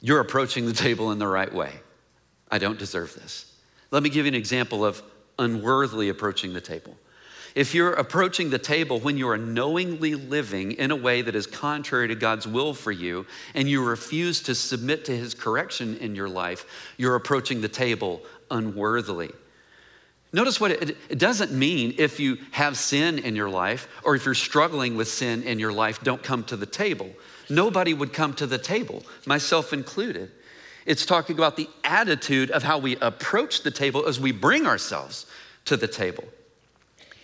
you're 0.00 0.20
approaching 0.20 0.66
the 0.66 0.72
table 0.72 1.12
in 1.12 1.18
the 1.18 1.28
right 1.28 1.52
way. 1.52 1.72
I 2.50 2.58
don't 2.58 2.78
deserve 2.78 3.14
this. 3.14 3.50
Let 3.90 4.02
me 4.02 4.08
give 4.08 4.26
you 4.26 4.30
an 4.30 4.34
example 4.34 4.84
of 4.84 5.02
unworthily 5.38 6.08
approaching 6.08 6.52
the 6.52 6.60
table. 6.60 6.96
If 7.54 7.74
you're 7.74 7.92
approaching 7.92 8.48
the 8.48 8.58
table 8.58 8.98
when 8.98 9.18
you 9.18 9.28
are 9.28 9.36
knowingly 9.36 10.14
living 10.14 10.72
in 10.72 10.90
a 10.90 10.96
way 10.96 11.20
that 11.22 11.34
is 11.34 11.46
contrary 11.46 12.08
to 12.08 12.14
God's 12.14 12.46
will 12.46 12.72
for 12.72 12.92
you 12.92 13.26
and 13.54 13.68
you 13.68 13.84
refuse 13.84 14.42
to 14.44 14.54
submit 14.54 15.04
to 15.06 15.16
his 15.16 15.34
correction 15.34 15.98
in 15.98 16.14
your 16.14 16.28
life, 16.28 16.64
you're 16.96 17.14
approaching 17.14 17.60
the 17.60 17.68
table 17.68 18.22
unworthily. 18.50 19.30
Notice 20.32 20.58
what 20.58 20.70
it, 20.70 20.96
it, 21.10 21.18
doesn't 21.18 21.52
mean 21.52 21.94
if 21.98 22.18
you 22.18 22.38
have 22.52 22.78
sin 22.78 23.18
in 23.18 23.36
your 23.36 23.50
life 23.50 23.86
or 24.02 24.14
if 24.14 24.24
you're 24.24 24.34
struggling 24.34 24.96
with 24.96 25.08
sin 25.08 25.42
in 25.42 25.58
your 25.58 25.74
life, 25.74 26.02
don't 26.02 26.22
come 26.22 26.44
to 26.44 26.56
the 26.56 26.64
table. 26.64 27.10
Nobody 27.50 27.92
would 27.92 28.14
come 28.14 28.32
to 28.34 28.46
the 28.46 28.56
table, 28.56 29.02
myself 29.26 29.74
included. 29.74 30.30
It's 30.86 31.04
talking 31.04 31.36
about 31.36 31.58
the 31.58 31.68
attitude 31.84 32.50
of 32.50 32.62
how 32.62 32.78
we 32.78 32.96
approach 32.96 33.62
the 33.62 33.70
table 33.70 34.06
as 34.06 34.18
we 34.18 34.32
bring 34.32 34.66
ourselves 34.66 35.26
to 35.66 35.76
the 35.76 35.86
table. 35.86 36.24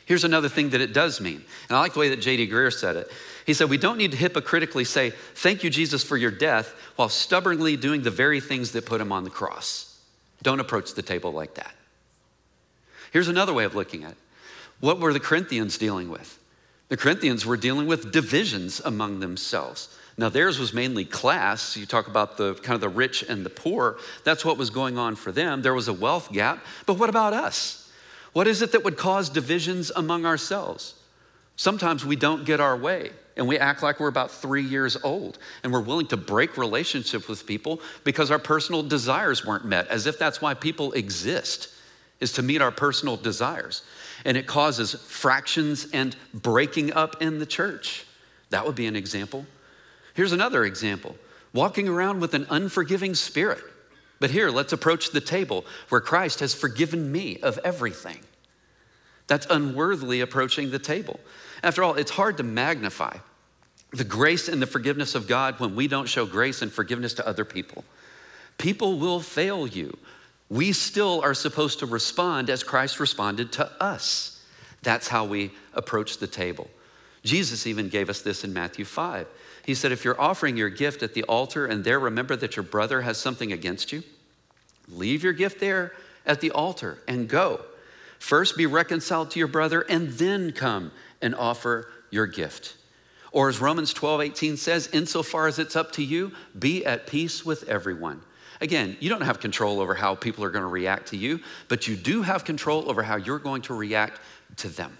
Here's 0.08 0.24
another 0.24 0.48
thing 0.48 0.70
that 0.70 0.80
it 0.80 0.94
does 0.94 1.20
mean, 1.20 1.44
and 1.68 1.76
I 1.76 1.80
like 1.80 1.92
the 1.92 1.98
way 1.98 2.08
that 2.08 2.16
J.D. 2.16 2.48
Greear 2.48 2.72
said 2.72 2.96
it. 2.96 3.12
He 3.44 3.52
said, 3.52 3.68
We 3.68 3.76
don't 3.76 3.98
need 3.98 4.12
to 4.12 4.16
hypocritically 4.16 4.84
say, 4.84 5.10
Thank 5.10 5.62
you, 5.62 5.68
Jesus, 5.68 6.02
for 6.02 6.16
your 6.16 6.30
death, 6.30 6.74
while 6.96 7.10
stubbornly 7.10 7.76
doing 7.76 8.00
the 8.00 8.10
very 8.10 8.40
things 8.40 8.72
that 8.72 8.86
put 8.86 9.02
him 9.02 9.12
on 9.12 9.24
the 9.24 9.30
cross. 9.30 10.00
Don't 10.42 10.60
approach 10.60 10.94
the 10.94 11.02
table 11.02 11.30
like 11.32 11.56
that. 11.56 11.74
Here's 13.12 13.28
another 13.28 13.52
way 13.52 13.64
of 13.64 13.74
looking 13.74 14.04
at 14.04 14.12
it. 14.12 14.16
What 14.80 14.98
were 14.98 15.12
the 15.12 15.20
Corinthians 15.20 15.76
dealing 15.76 16.08
with? 16.08 16.38
The 16.88 16.96
Corinthians 16.96 17.44
were 17.44 17.58
dealing 17.58 17.86
with 17.86 18.10
divisions 18.10 18.80
among 18.80 19.20
themselves. 19.20 19.94
Now, 20.16 20.30
theirs 20.30 20.58
was 20.58 20.72
mainly 20.72 21.04
class. 21.04 21.76
You 21.76 21.84
talk 21.84 22.08
about 22.08 22.38
the 22.38 22.54
kind 22.54 22.74
of 22.74 22.80
the 22.80 22.88
rich 22.88 23.24
and 23.28 23.44
the 23.44 23.50
poor. 23.50 23.98
That's 24.24 24.42
what 24.42 24.56
was 24.56 24.70
going 24.70 24.96
on 24.96 25.16
for 25.16 25.32
them. 25.32 25.60
There 25.60 25.74
was 25.74 25.88
a 25.88 25.92
wealth 25.92 26.32
gap. 26.32 26.64
But 26.86 26.94
what 26.94 27.10
about 27.10 27.34
us? 27.34 27.87
What 28.32 28.46
is 28.46 28.62
it 28.62 28.72
that 28.72 28.84
would 28.84 28.96
cause 28.96 29.28
divisions 29.28 29.90
among 29.94 30.26
ourselves? 30.26 30.94
Sometimes 31.56 32.04
we 32.04 32.16
don't 32.16 32.44
get 32.44 32.60
our 32.60 32.76
way 32.76 33.10
and 33.36 33.48
we 33.48 33.58
act 33.58 33.82
like 33.82 33.98
we're 34.00 34.08
about 34.08 34.30
three 34.30 34.62
years 34.62 34.96
old 35.02 35.38
and 35.62 35.72
we're 35.72 35.80
willing 35.80 36.06
to 36.08 36.16
break 36.16 36.56
relationships 36.56 37.28
with 37.28 37.46
people 37.46 37.80
because 38.04 38.30
our 38.30 38.38
personal 38.38 38.82
desires 38.82 39.44
weren't 39.44 39.64
met, 39.64 39.88
as 39.88 40.06
if 40.06 40.18
that's 40.18 40.40
why 40.40 40.54
people 40.54 40.92
exist 40.92 41.70
is 42.20 42.32
to 42.32 42.42
meet 42.42 42.60
our 42.60 42.70
personal 42.70 43.16
desires. 43.16 43.82
And 44.24 44.36
it 44.36 44.46
causes 44.46 44.94
fractions 44.94 45.88
and 45.92 46.16
breaking 46.34 46.92
up 46.92 47.22
in 47.22 47.38
the 47.38 47.46
church. 47.46 48.04
That 48.50 48.66
would 48.66 48.74
be 48.74 48.86
an 48.86 48.96
example. 48.96 49.46
Here's 50.14 50.32
another 50.32 50.64
example 50.64 51.16
walking 51.52 51.88
around 51.88 52.20
with 52.20 52.34
an 52.34 52.46
unforgiving 52.50 53.14
spirit. 53.14 53.62
But 54.20 54.30
here, 54.30 54.50
let's 54.50 54.72
approach 54.72 55.10
the 55.10 55.20
table 55.20 55.64
where 55.88 56.00
Christ 56.00 56.40
has 56.40 56.54
forgiven 56.54 57.10
me 57.12 57.38
of 57.40 57.58
everything. 57.64 58.18
That's 59.26 59.46
unworthily 59.48 60.20
approaching 60.20 60.70
the 60.70 60.78
table. 60.78 61.20
After 61.62 61.82
all, 61.82 61.94
it's 61.94 62.10
hard 62.10 62.36
to 62.38 62.42
magnify 62.42 63.18
the 63.92 64.04
grace 64.04 64.48
and 64.48 64.60
the 64.60 64.66
forgiveness 64.66 65.14
of 65.14 65.28
God 65.28 65.60
when 65.60 65.74
we 65.74 65.88
don't 65.88 66.08
show 66.08 66.26
grace 66.26 66.62
and 66.62 66.72
forgiveness 66.72 67.14
to 67.14 67.26
other 67.26 67.44
people. 67.44 67.84
People 68.58 68.98
will 68.98 69.20
fail 69.20 69.66
you 69.66 69.96
we 70.50 70.72
still 70.72 71.20
are 71.22 71.34
supposed 71.34 71.80
to 71.80 71.86
respond 71.86 72.48
as 72.48 72.62
Christ 72.62 73.00
responded 73.00 73.52
to 73.52 73.70
us. 73.82 74.42
That's 74.82 75.08
how 75.08 75.24
we 75.24 75.50
approach 75.74 76.18
the 76.18 76.26
table. 76.26 76.70
Jesus 77.24 77.66
even 77.66 77.88
gave 77.88 78.08
us 78.08 78.22
this 78.22 78.44
in 78.44 78.52
Matthew 78.52 78.84
5. 78.84 79.26
He 79.64 79.74
said, 79.74 79.92
If 79.92 80.04
you're 80.04 80.20
offering 80.20 80.56
your 80.56 80.70
gift 80.70 81.02
at 81.02 81.14
the 81.14 81.24
altar 81.24 81.66
and 81.66 81.84
there 81.84 81.98
remember 81.98 82.36
that 82.36 82.56
your 82.56 82.62
brother 82.62 83.02
has 83.02 83.18
something 83.18 83.52
against 83.52 83.92
you, 83.92 84.02
leave 84.88 85.22
your 85.22 85.32
gift 85.32 85.60
there 85.60 85.92
at 86.24 86.40
the 86.40 86.50
altar 86.52 86.98
and 87.08 87.28
go. 87.28 87.60
First 88.18 88.56
be 88.56 88.66
reconciled 88.66 89.30
to 89.32 89.38
your 89.38 89.48
brother 89.48 89.82
and 89.82 90.10
then 90.10 90.52
come 90.52 90.92
and 91.20 91.34
offer 91.34 91.88
your 92.10 92.26
gift. 92.26 92.76
Or 93.32 93.48
as 93.48 93.60
Romans 93.60 93.92
12, 93.92 94.20
18 94.22 94.56
says, 94.56 94.88
insofar 94.92 95.46
as 95.46 95.58
it's 95.58 95.76
up 95.76 95.92
to 95.92 96.02
you, 96.02 96.32
be 96.58 96.84
at 96.84 97.06
peace 97.06 97.44
with 97.44 97.68
everyone. 97.68 98.22
Again, 98.60 98.96
you 99.00 99.08
don't 99.08 99.20
have 99.20 99.38
control 99.38 99.80
over 99.80 99.94
how 99.94 100.14
people 100.14 100.42
are 100.44 100.50
going 100.50 100.62
to 100.62 100.68
react 100.68 101.08
to 101.08 101.16
you, 101.16 101.40
but 101.68 101.86
you 101.86 101.94
do 101.94 102.22
have 102.22 102.44
control 102.44 102.88
over 102.90 103.02
how 103.02 103.16
you're 103.16 103.38
going 103.38 103.62
to 103.62 103.74
react 103.74 104.20
to 104.56 104.68
them. 104.68 104.96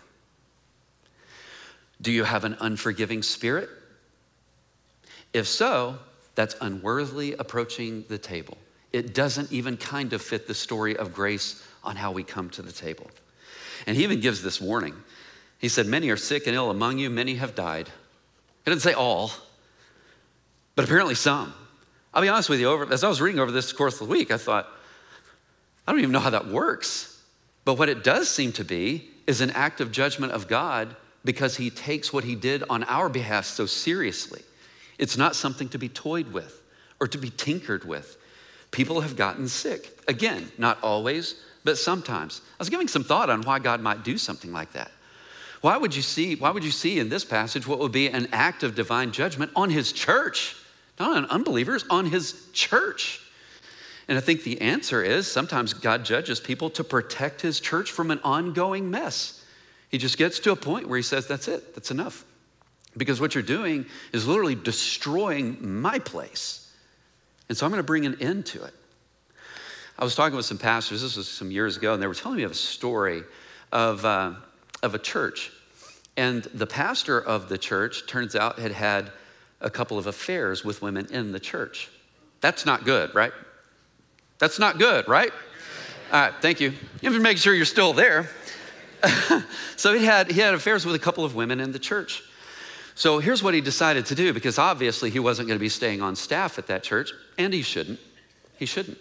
Do 2.00 2.12
you 2.12 2.24
have 2.24 2.44
an 2.44 2.56
unforgiving 2.60 3.22
spirit? 3.22 3.68
If 5.32 5.46
so, 5.46 5.98
that's 6.34 6.56
unworthily 6.60 7.34
approaching 7.34 8.04
the 8.08 8.18
table. 8.18 8.56
It 8.92 9.14
doesn't 9.14 9.52
even 9.52 9.76
kind 9.76 10.12
of 10.12 10.22
fit 10.22 10.46
the 10.46 10.54
story 10.54 10.96
of 10.96 11.12
grace 11.12 11.62
on 11.84 11.96
how 11.96 12.12
we 12.12 12.22
come 12.22 12.48
to 12.50 12.62
the 12.62 12.72
table. 12.72 13.10
And 13.86 13.96
he 13.96 14.04
even 14.04 14.20
gives 14.20 14.42
this 14.42 14.60
warning. 14.60 14.94
He 15.58 15.68
said, 15.68 15.86
Many 15.86 16.10
are 16.10 16.16
sick 16.16 16.46
and 16.46 16.54
ill 16.54 16.70
among 16.70 16.98
you, 16.98 17.10
many 17.10 17.34
have 17.34 17.54
died. 17.54 17.88
He 18.64 18.70
didn't 18.70 18.82
say 18.82 18.92
all, 18.92 19.32
but 20.74 20.84
apparently 20.84 21.14
some. 21.14 21.52
I'll 22.14 22.22
be 22.22 22.28
honest 22.28 22.48
with 22.48 22.60
you, 22.60 22.68
over, 22.68 22.92
as 22.92 23.04
I 23.04 23.08
was 23.08 23.20
reading 23.20 23.40
over 23.40 23.50
this 23.50 23.72
course 23.72 24.00
of 24.00 24.06
the 24.08 24.12
week, 24.12 24.30
I 24.30 24.38
thought, 24.38 24.68
I 25.86 25.92
don't 25.92 26.00
even 26.00 26.12
know 26.12 26.20
how 26.20 26.30
that 26.30 26.48
works. 26.48 27.20
But 27.64 27.78
what 27.78 27.88
it 27.88 28.02
does 28.04 28.30
seem 28.30 28.52
to 28.52 28.64
be 28.64 29.10
is 29.26 29.40
an 29.40 29.50
act 29.50 29.80
of 29.80 29.92
judgment 29.92 30.32
of 30.32 30.48
God 30.48 30.96
because 31.24 31.56
he 31.56 31.70
takes 31.70 32.12
what 32.12 32.24
he 32.24 32.34
did 32.34 32.64
on 32.70 32.84
our 32.84 33.08
behalf 33.08 33.44
so 33.44 33.66
seriously. 33.66 34.42
It's 34.98 35.16
not 35.16 35.36
something 35.36 35.68
to 35.70 35.78
be 35.78 35.88
toyed 35.88 36.32
with 36.32 36.60
or 37.00 37.06
to 37.08 37.18
be 37.18 37.30
tinkered 37.30 37.84
with. 37.84 38.16
People 38.70 39.00
have 39.00 39.16
gotten 39.16 39.48
sick. 39.48 39.98
Again, 40.08 40.50
not 40.58 40.78
always, 40.82 41.36
but 41.64 41.78
sometimes. 41.78 42.40
I 42.52 42.56
was 42.58 42.70
giving 42.70 42.88
some 42.88 43.04
thought 43.04 43.30
on 43.30 43.42
why 43.42 43.58
God 43.58 43.80
might 43.80 44.04
do 44.04 44.18
something 44.18 44.52
like 44.52 44.72
that. 44.72 44.90
Why 45.60 45.76
would 45.76 45.94
you 45.94 46.02
see, 46.02 46.36
why 46.36 46.50
would 46.50 46.64
you 46.64 46.70
see 46.70 46.98
in 46.98 47.08
this 47.08 47.24
passage 47.24 47.66
what 47.66 47.78
would 47.78 47.92
be 47.92 48.08
an 48.08 48.28
act 48.32 48.62
of 48.62 48.74
divine 48.74 49.12
judgment 49.12 49.50
on 49.56 49.70
his 49.70 49.92
church? 49.92 50.54
not 50.98 51.16
on 51.16 51.26
unbelievers, 51.26 51.84
on 51.90 52.06
his 52.06 52.48
church. 52.52 53.20
And 54.08 54.16
I 54.16 54.20
think 54.20 54.42
the 54.42 54.60
answer 54.60 55.02
is 55.02 55.30
sometimes 55.30 55.74
God 55.74 56.04
judges 56.04 56.40
people 56.40 56.70
to 56.70 56.84
protect 56.84 57.40
his 57.40 57.60
church 57.60 57.92
from 57.92 58.10
an 58.10 58.20
ongoing 58.24 58.90
mess. 58.90 59.37
He 59.90 59.98
just 59.98 60.18
gets 60.18 60.38
to 60.40 60.52
a 60.52 60.56
point 60.56 60.88
where 60.88 60.96
he 60.96 61.02
says, 61.02 61.26
That's 61.26 61.48
it, 61.48 61.74
that's 61.74 61.90
enough. 61.90 62.24
Because 62.96 63.20
what 63.20 63.34
you're 63.34 63.42
doing 63.42 63.86
is 64.12 64.26
literally 64.26 64.54
destroying 64.54 65.80
my 65.80 65.98
place. 65.98 66.72
And 67.48 67.56
so 67.56 67.64
I'm 67.64 67.72
going 67.72 67.80
to 67.80 67.86
bring 67.86 68.06
an 68.06 68.16
end 68.20 68.46
to 68.46 68.64
it. 68.64 68.74
I 69.98 70.04
was 70.04 70.14
talking 70.14 70.36
with 70.36 70.46
some 70.46 70.58
pastors, 70.58 71.02
this 71.02 71.16
was 71.16 71.28
some 71.28 71.50
years 71.50 71.76
ago, 71.76 71.92
and 71.92 72.02
they 72.02 72.06
were 72.06 72.14
telling 72.14 72.38
me 72.38 72.44
of 72.44 72.52
a 72.52 72.54
story 72.54 73.22
of, 73.72 74.04
uh, 74.04 74.34
of 74.82 74.94
a 74.94 74.98
church. 74.98 75.50
And 76.16 76.42
the 76.54 76.66
pastor 76.66 77.20
of 77.20 77.48
the 77.48 77.58
church, 77.58 78.06
turns 78.06 78.36
out, 78.36 78.58
had 78.58 78.72
had 78.72 79.10
a 79.60 79.70
couple 79.70 79.98
of 79.98 80.06
affairs 80.06 80.64
with 80.64 80.82
women 80.82 81.06
in 81.12 81.32
the 81.32 81.40
church. 81.40 81.88
That's 82.40 82.64
not 82.64 82.84
good, 82.84 83.14
right? 83.14 83.32
That's 84.38 84.58
not 84.58 84.78
good, 84.78 85.08
right? 85.08 85.32
All 86.12 86.20
right, 86.20 86.34
thank 86.40 86.60
you. 86.60 86.70
You 86.70 87.10
have 87.10 87.14
to 87.14 87.20
make 87.20 87.38
sure 87.38 87.54
you're 87.54 87.64
still 87.64 87.92
there. 87.92 88.28
so 89.76 89.94
he 89.94 90.04
had, 90.04 90.30
he 90.30 90.40
had 90.40 90.54
affairs 90.54 90.84
with 90.84 90.94
a 90.94 90.98
couple 90.98 91.24
of 91.24 91.34
women 91.34 91.60
in 91.60 91.72
the 91.72 91.78
church. 91.78 92.22
So 92.94 93.20
here's 93.20 93.42
what 93.42 93.54
he 93.54 93.60
decided 93.60 94.06
to 94.06 94.14
do 94.14 94.32
because 94.32 94.58
obviously 94.58 95.10
he 95.10 95.20
wasn't 95.20 95.48
going 95.48 95.58
to 95.58 95.62
be 95.62 95.68
staying 95.68 96.02
on 96.02 96.16
staff 96.16 96.58
at 96.58 96.66
that 96.66 96.82
church, 96.82 97.12
and 97.38 97.54
he 97.54 97.62
shouldn't. 97.62 98.00
He 98.58 98.66
shouldn't. 98.66 98.98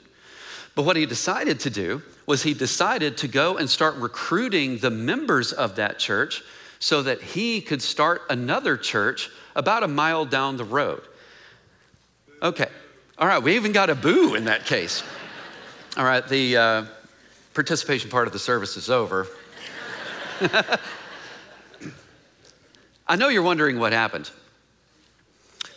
But 0.75 0.83
what 0.83 0.95
he 0.95 1.07
decided 1.07 1.59
to 1.61 1.71
do 1.71 2.03
was 2.27 2.43
he 2.43 2.53
decided 2.53 3.17
to 3.17 3.27
go 3.27 3.57
and 3.57 3.67
start 3.67 3.95
recruiting 3.95 4.77
the 4.77 4.91
members 4.91 5.51
of 5.51 5.77
that 5.77 5.97
church 5.97 6.43
so 6.77 7.01
that 7.01 7.21
he 7.21 7.61
could 7.61 7.81
start 7.81 8.21
another 8.29 8.77
church 8.77 9.31
about 9.55 9.81
a 9.81 9.87
mile 9.87 10.25
down 10.25 10.57
the 10.57 10.63
road. 10.63 11.01
Okay, 12.43 12.69
all 13.17 13.27
right, 13.27 13.41
we 13.41 13.55
even 13.55 13.71
got 13.71 13.89
a 13.89 13.95
boo 13.95 14.35
in 14.35 14.45
that 14.45 14.67
case. 14.67 15.01
All 15.97 16.05
right, 16.05 16.27
the 16.27 16.55
uh, 16.55 16.85
participation 17.55 18.11
part 18.11 18.27
of 18.27 18.33
the 18.33 18.37
service 18.37 18.77
is 18.77 18.91
over. 18.91 19.25
I 23.07 23.15
know 23.15 23.29
you're 23.29 23.41
wondering 23.41 23.79
what 23.79 23.93
happened. 23.93 24.29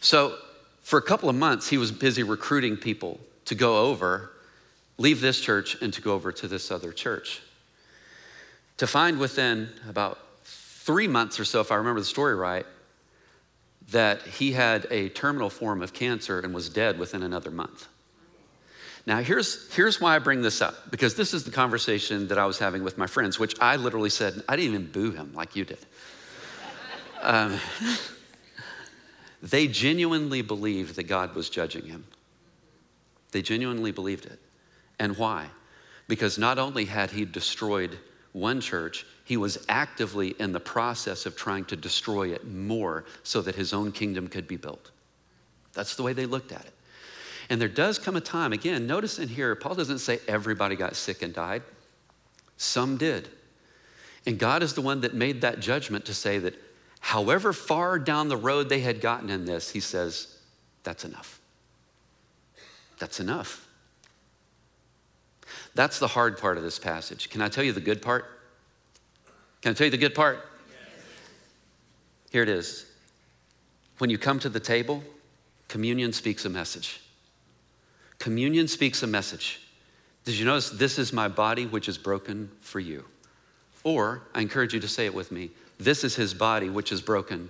So, 0.00 0.36
for 0.82 0.98
a 0.98 1.02
couple 1.02 1.28
of 1.28 1.36
months, 1.36 1.68
he 1.68 1.78
was 1.78 1.92
busy 1.92 2.22
recruiting 2.22 2.76
people 2.76 3.20
to 3.44 3.54
go 3.54 3.78
over, 3.78 4.32
leave 4.98 5.20
this 5.20 5.40
church, 5.40 5.80
and 5.80 5.92
to 5.92 6.02
go 6.02 6.14
over 6.14 6.32
to 6.32 6.48
this 6.48 6.70
other 6.70 6.92
church. 6.92 7.40
To 8.78 8.86
find 8.86 9.18
within 9.18 9.68
about 9.88 10.18
three 10.44 11.06
months 11.06 11.38
or 11.38 11.44
so, 11.44 11.60
if 11.60 11.70
I 11.70 11.76
remember 11.76 12.00
the 12.00 12.06
story 12.06 12.34
right, 12.34 12.66
that 13.90 14.22
he 14.22 14.52
had 14.52 14.86
a 14.90 15.08
terminal 15.10 15.50
form 15.50 15.82
of 15.82 15.92
cancer 15.92 16.40
and 16.40 16.54
was 16.54 16.68
dead 16.68 16.98
within 16.98 17.22
another 17.22 17.50
month. 17.50 17.88
Now, 19.06 19.22
here's, 19.22 19.72
here's 19.74 20.00
why 20.00 20.14
I 20.14 20.18
bring 20.18 20.42
this 20.42 20.60
up, 20.60 20.90
because 20.90 21.14
this 21.14 21.32
is 21.32 21.44
the 21.44 21.50
conversation 21.50 22.28
that 22.28 22.38
I 22.38 22.46
was 22.46 22.58
having 22.58 22.84
with 22.84 22.98
my 22.98 23.06
friends, 23.06 23.38
which 23.38 23.58
I 23.60 23.76
literally 23.76 24.10
said, 24.10 24.42
I 24.48 24.56
didn't 24.56 24.74
even 24.74 24.86
boo 24.90 25.10
him 25.10 25.32
like 25.34 25.56
you 25.56 25.64
did. 25.64 25.78
Um, 27.22 27.58
they 29.42 29.66
genuinely 29.68 30.42
believed 30.42 30.96
that 30.96 31.04
God 31.04 31.34
was 31.34 31.48
judging 31.48 31.86
him. 31.86 32.04
They 33.32 33.42
genuinely 33.42 33.92
believed 33.92 34.26
it. 34.26 34.38
And 34.98 35.16
why? 35.16 35.46
Because 36.08 36.38
not 36.38 36.58
only 36.58 36.84
had 36.84 37.10
he 37.10 37.24
destroyed 37.24 37.98
one 38.32 38.60
church, 38.60 39.06
he 39.24 39.36
was 39.36 39.64
actively 39.68 40.34
in 40.38 40.52
the 40.52 40.60
process 40.60 41.24
of 41.24 41.36
trying 41.36 41.64
to 41.66 41.76
destroy 41.76 42.28
it 42.28 42.46
more 42.46 43.04
so 43.22 43.40
that 43.42 43.54
his 43.54 43.72
own 43.72 43.92
kingdom 43.92 44.28
could 44.28 44.46
be 44.46 44.56
built. 44.56 44.90
That's 45.72 45.96
the 45.96 46.02
way 46.02 46.12
they 46.12 46.26
looked 46.26 46.52
at 46.52 46.64
it. 46.64 46.72
And 47.50 47.60
there 47.60 47.68
does 47.68 47.98
come 47.98 48.14
a 48.14 48.20
time, 48.20 48.52
again, 48.52 48.86
notice 48.86 49.18
in 49.18 49.28
here, 49.28 49.56
Paul 49.56 49.74
doesn't 49.74 49.98
say 49.98 50.20
everybody 50.28 50.76
got 50.76 50.94
sick 50.94 51.20
and 51.20 51.34
died. 51.34 51.62
Some 52.56 52.96
did. 52.96 53.28
And 54.24 54.38
God 54.38 54.62
is 54.62 54.74
the 54.74 54.80
one 54.80 55.00
that 55.00 55.14
made 55.14 55.40
that 55.40 55.58
judgment 55.58 56.04
to 56.04 56.14
say 56.14 56.38
that 56.38 56.54
however 57.00 57.52
far 57.52 57.98
down 57.98 58.28
the 58.28 58.36
road 58.36 58.68
they 58.68 58.80
had 58.80 59.00
gotten 59.00 59.30
in 59.30 59.46
this, 59.46 59.68
he 59.68 59.80
says, 59.80 60.38
that's 60.84 61.04
enough. 61.04 61.40
That's 63.00 63.18
enough. 63.18 63.66
That's 65.74 65.98
the 65.98 66.06
hard 66.06 66.38
part 66.38 66.56
of 66.56 66.62
this 66.62 66.78
passage. 66.78 67.30
Can 67.30 67.42
I 67.42 67.48
tell 67.48 67.64
you 67.64 67.72
the 67.72 67.80
good 67.80 68.00
part? 68.00 68.26
Can 69.62 69.72
I 69.72 69.74
tell 69.74 69.86
you 69.86 69.90
the 69.90 69.98
good 69.98 70.14
part? 70.14 70.46
Here 72.30 72.44
it 72.44 72.48
is. 72.48 72.86
When 73.98 74.08
you 74.08 74.18
come 74.18 74.38
to 74.38 74.48
the 74.48 74.60
table, 74.60 75.02
communion 75.66 76.12
speaks 76.12 76.44
a 76.44 76.48
message. 76.48 77.00
Communion 78.20 78.68
speaks 78.68 79.02
a 79.02 79.06
message. 79.08 79.60
Did 80.24 80.38
you 80.38 80.44
notice 80.44 80.70
this 80.70 80.98
is 80.98 81.12
my 81.12 81.26
body 81.26 81.66
which 81.66 81.88
is 81.88 81.98
broken 81.98 82.50
for 82.60 82.78
you? 82.78 83.04
Or 83.82 84.22
I 84.34 84.42
encourage 84.42 84.74
you 84.74 84.80
to 84.80 84.88
say 84.88 85.06
it 85.06 85.14
with 85.14 85.32
me 85.32 85.50
this 85.78 86.04
is 86.04 86.14
his 86.14 86.34
body 86.34 86.68
which 86.68 86.92
is 86.92 87.00
broken 87.00 87.48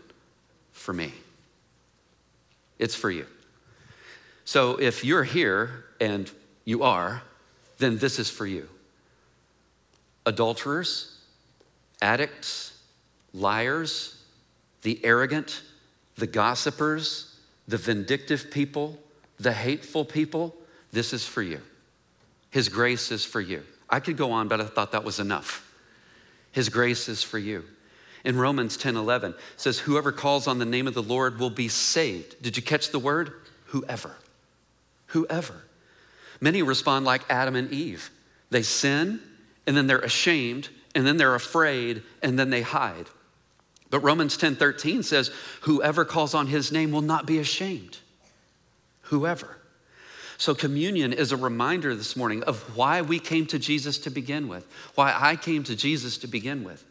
for 0.72 0.92
me. 0.92 1.12
It's 2.78 2.94
for 2.94 3.10
you. 3.10 3.26
So 4.44 4.76
if 4.76 5.04
you're 5.04 5.24
here 5.24 5.84
and 6.00 6.30
you 6.64 6.84
are, 6.84 7.22
then 7.78 7.98
this 7.98 8.20
is 8.20 8.30
for 8.30 8.46
you. 8.46 8.68
Adulterers, 10.26 11.18
addicts, 12.00 12.78
liars, 13.34 14.22
the 14.82 15.04
arrogant, 15.04 15.62
the 16.14 16.28
gossipers, 16.28 17.34
the 17.66 17.76
vindictive 17.76 18.50
people, 18.52 18.96
the 19.40 19.52
hateful 19.52 20.04
people, 20.04 20.54
this 20.92 21.12
is 21.12 21.26
for 21.26 21.42
you. 21.42 21.61
His 22.50 22.68
grace 22.68 23.12
is 23.12 23.25
for 23.25 23.40
you. 23.40 23.62
I 23.88 24.00
could 24.00 24.16
go 24.16 24.32
on, 24.32 24.49
but 24.49 24.61
I 24.61 24.64
thought 24.64 24.92
that 24.92 25.04
was 25.04 25.20
enough. 25.20 25.66
His 26.52 26.69
grace 26.69 27.08
is 27.08 27.23
for 27.23 27.38
you. 27.38 27.64
In 28.25 28.36
Romans 28.36 28.76
10 28.76 28.97
11, 28.97 29.34
says, 29.56 29.78
Whoever 29.78 30.12
calls 30.12 30.47
on 30.47 30.58
the 30.58 30.64
name 30.64 30.86
of 30.86 30.95
the 30.95 31.02
Lord 31.02 31.38
will 31.38 31.50
be 31.50 31.69
saved. 31.69 32.43
Did 32.43 32.56
you 32.56 32.62
catch 32.62 32.91
the 32.91 32.99
word? 32.99 33.32
Whoever. 33.67 34.17
Whoever. 35.06 35.64
Many 36.41 36.62
respond 36.62 37.04
like 37.04 37.23
Adam 37.30 37.56
and 37.56 37.71
Eve. 37.73 38.10
They 38.50 38.62
sin, 38.62 39.21
and 39.67 39.76
then 39.76 39.86
they're 39.86 39.99
ashamed, 39.99 40.69
and 40.95 41.06
then 41.06 41.17
they're 41.17 41.34
afraid, 41.34 42.02
and 42.23 42.38
then 42.38 42.50
they 42.50 42.62
hide. 42.62 43.06
But 43.91 44.00
Romans 44.00 44.36
10 44.36 44.56
13 44.56 45.02
says, 45.02 45.30
Whoever 45.62 46.04
calls 46.04 46.34
on 46.34 46.47
his 46.47 46.73
name 46.73 46.93
will 46.93 47.00
not 47.00 47.26
be 47.26 47.38
ashamed. 47.38 47.99
Whoever. 49.02 49.59
So, 50.40 50.54
communion 50.54 51.12
is 51.12 51.32
a 51.32 51.36
reminder 51.36 51.94
this 51.94 52.16
morning 52.16 52.42
of 52.44 52.74
why 52.74 53.02
we 53.02 53.18
came 53.18 53.44
to 53.48 53.58
Jesus 53.58 53.98
to 53.98 54.10
begin 54.10 54.48
with, 54.48 54.66
why 54.94 55.14
I 55.14 55.36
came 55.36 55.64
to 55.64 55.76
Jesus 55.76 56.16
to 56.16 56.26
begin 56.26 56.64
with, 56.64 56.82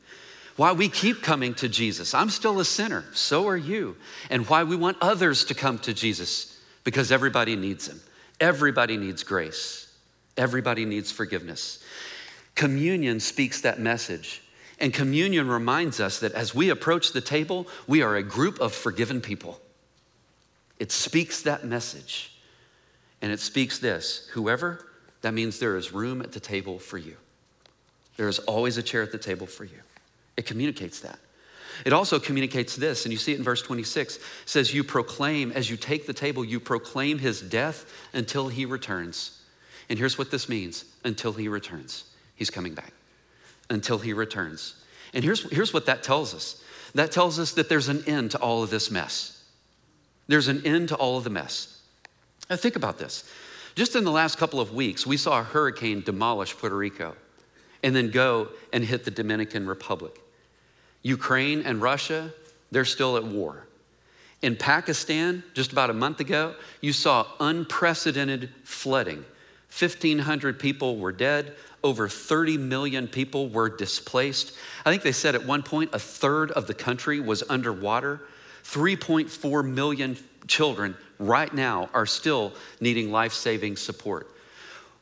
why 0.55 0.71
we 0.73 0.87
keep 0.87 1.23
coming 1.23 1.55
to 1.55 1.67
Jesus. 1.67 2.13
I'm 2.13 2.29
still 2.29 2.59
a 2.59 2.63
sinner, 2.63 3.05
so 3.11 3.47
are 3.47 3.57
you, 3.57 3.97
and 4.29 4.47
why 4.47 4.65
we 4.65 4.75
want 4.75 4.97
others 5.01 5.45
to 5.45 5.55
come 5.55 5.79
to 5.79 5.95
Jesus 5.95 6.59
because 6.83 7.11
everybody 7.11 7.55
needs 7.55 7.87
Him. 7.87 7.99
Everybody 8.39 8.97
needs 8.97 9.23
grace, 9.23 9.91
everybody 10.37 10.85
needs 10.85 11.11
forgiveness. 11.11 11.83
Communion 12.53 13.19
speaks 13.19 13.61
that 13.61 13.79
message. 13.79 14.43
And 14.77 14.93
communion 14.93 15.47
reminds 15.47 15.99
us 15.99 16.19
that 16.19 16.33
as 16.33 16.53
we 16.53 16.69
approach 16.69 17.13
the 17.13 17.19
table, 17.19 17.67
we 17.87 18.03
are 18.03 18.15
a 18.15 18.21
group 18.21 18.59
of 18.59 18.75
forgiven 18.75 19.21
people. 19.21 19.59
It 20.77 20.91
speaks 20.91 21.41
that 21.41 21.65
message. 21.65 22.35
And 23.21 23.31
it 23.31 23.39
speaks 23.39 23.79
this 23.79 24.27
whoever, 24.33 24.85
that 25.21 25.33
means 25.33 25.59
there 25.59 25.77
is 25.77 25.91
room 25.91 26.21
at 26.21 26.31
the 26.31 26.39
table 26.39 26.79
for 26.79 26.97
you. 26.97 27.17
There 28.17 28.27
is 28.27 28.39
always 28.39 28.77
a 28.77 28.83
chair 28.83 29.01
at 29.01 29.11
the 29.11 29.17
table 29.17 29.47
for 29.47 29.65
you. 29.65 29.79
It 30.37 30.45
communicates 30.45 31.01
that. 31.01 31.19
It 31.85 31.93
also 31.93 32.19
communicates 32.19 32.75
this, 32.75 33.05
and 33.05 33.11
you 33.11 33.17
see 33.17 33.31
it 33.31 33.37
in 33.37 33.43
verse 33.43 33.61
26. 33.61 34.17
It 34.17 34.21
says, 34.45 34.73
You 34.73 34.83
proclaim, 34.83 35.51
as 35.51 35.69
you 35.69 35.77
take 35.77 36.05
the 36.05 36.13
table, 36.13 36.43
you 36.43 36.59
proclaim 36.59 37.19
his 37.19 37.41
death 37.41 37.85
until 38.13 38.49
he 38.49 38.65
returns. 38.65 39.41
And 39.89 39.97
here's 39.97 40.17
what 40.17 40.31
this 40.31 40.49
means 40.49 40.85
until 41.03 41.33
he 41.33 41.47
returns. 41.47 42.05
He's 42.35 42.49
coming 42.49 42.73
back. 42.73 42.91
Until 43.69 43.97
he 43.97 44.13
returns. 44.13 44.75
And 45.13 45.23
here's, 45.23 45.49
here's 45.51 45.73
what 45.73 45.85
that 45.85 46.03
tells 46.03 46.33
us 46.33 46.63
that 46.95 47.11
tells 47.11 47.37
us 47.37 47.51
that 47.51 47.69
there's 47.69 47.87
an 47.87 48.03
end 48.07 48.31
to 48.31 48.39
all 48.39 48.63
of 48.63 48.71
this 48.71 48.89
mess. 48.89 49.43
There's 50.27 50.47
an 50.47 50.65
end 50.65 50.89
to 50.89 50.95
all 50.95 51.17
of 51.17 51.23
the 51.23 51.29
mess. 51.29 51.78
Now, 52.49 52.55
think 52.55 52.75
about 52.75 52.97
this. 52.97 53.29
Just 53.75 53.95
in 53.95 54.03
the 54.03 54.11
last 54.11 54.37
couple 54.37 54.59
of 54.59 54.73
weeks, 54.73 55.05
we 55.05 55.17
saw 55.17 55.39
a 55.39 55.43
hurricane 55.43 56.01
demolish 56.01 56.57
Puerto 56.57 56.75
Rico 56.75 57.15
and 57.83 57.95
then 57.95 58.09
go 58.09 58.49
and 58.73 58.83
hit 58.83 59.05
the 59.05 59.11
Dominican 59.11 59.67
Republic. 59.67 60.19
Ukraine 61.03 61.61
and 61.61 61.81
Russia, 61.81 62.33
they're 62.71 62.85
still 62.85 63.15
at 63.17 63.23
war. 63.23 63.65
In 64.41 64.55
Pakistan, 64.55 65.43
just 65.53 65.71
about 65.71 65.89
a 65.89 65.93
month 65.93 66.19
ago, 66.19 66.55
you 66.81 66.93
saw 66.93 67.27
unprecedented 67.39 68.49
flooding. 68.63 69.23
1,500 69.77 70.59
people 70.59 70.97
were 70.97 71.11
dead, 71.11 71.55
over 71.83 72.09
30 72.09 72.57
million 72.57 73.07
people 73.07 73.49
were 73.49 73.69
displaced. 73.69 74.57
I 74.85 74.89
think 74.89 75.03
they 75.03 75.11
said 75.11 75.35
at 75.35 75.45
one 75.45 75.61
point 75.61 75.91
a 75.93 75.99
third 75.99 76.51
of 76.51 76.67
the 76.67 76.73
country 76.73 77.19
was 77.19 77.43
underwater. 77.49 78.21
3.4 78.63 79.69
million 79.69 80.17
children 80.47 80.95
right 81.19 81.53
now 81.53 81.89
are 81.93 82.05
still 82.05 82.53
needing 82.79 83.11
life 83.11 83.33
saving 83.33 83.75
support. 83.75 84.27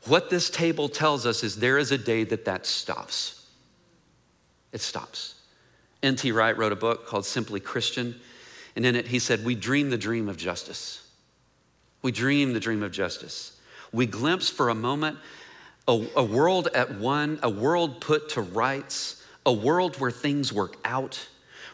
What 0.06 0.30
this 0.30 0.50
table 0.50 0.90
tells 0.90 1.26
us 1.26 1.44
is 1.44 1.58
there 1.58 1.78
is 1.78 1.92
a 1.92 1.98
day 1.98 2.24
that 2.26 2.46
that 2.46 2.66
stops. 2.66 3.46
It 4.72 4.82
stops. 4.82 5.36
N.T. 6.04 6.32
Wright 6.32 6.58
wrote 6.58 6.72
a 6.72 6.78
book 6.78 7.08
called 7.08 7.26
Simply 7.26 7.60
Christian, 7.60 8.16
and 8.76 8.86
in 8.86 8.96
it 8.96 9.08
he 9.08 9.20
said, 9.20 9.44
We 9.44 9.56
dream 9.56 9.90
the 9.90 9.98
dream 9.98 10.30
of 10.30 10.38
justice. 10.38 11.08
We 12.02 12.12
dream 12.12 12.54
the 12.54 12.60
dream 12.60 12.84
of 12.84 12.92
justice. 12.92 13.60
We 13.92 14.06
glimpse 14.06 14.50
for 14.50 14.70
a 14.70 14.76
moment 14.76 15.18
a, 15.88 16.06
a 16.18 16.24
world 16.24 16.68
at 16.74 16.96
one, 16.96 17.40
a 17.42 17.50
world 17.50 18.02
put 18.02 18.30
to 18.30 18.42
rights, 18.42 19.24
a 19.46 19.54
world 19.54 20.00
where 20.00 20.12
things 20.12 20.52
work 20.52 20.76
out, 20.84 21.28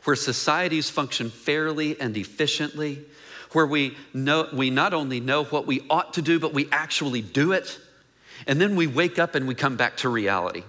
where 0.03 0.15
societies 0.15 0.89
function 0.89 1.29
fairly 1.29 1.99
and 1.99 2.15
efficiently, 2.15 3.05
where 3.53 3.65
we, 3.65 3.95
know, 4.13 4.49
we 4.51 4.69
not 4.69 4.93
only 4.93 5.19
know 5.19 5.43
what 5.45 5.65
we 5.65 5.85
ought 5.89 6.13
to 6.15 6.21
do, 6.21 6.39
but 6.39 6.53
we 6.53 6.67
actually 6.71 7.21
do 7.21 7.51
it. 7.51 7.79
And 8.47 8.59
then 8.59 8.75
we 8.75 8.87
wake 8.87 9.19
up 9.19 9.35
and 9.35 9.47
we 9.47 9.55
come 9.55 9.77
back 9.77 9.97
to 9.97 10.09
reality. 10.09 10.63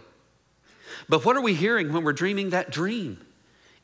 But 1.09 1.25
what 1.25 1.37
are 1.37 1.43
we 1.43 1.55
hearing 1.55 1.93
when 1.93 2.05
we're 2.05 2.13
dreaming 2.13 2.51
that 2.51 2.71
dream? 2.71 3.25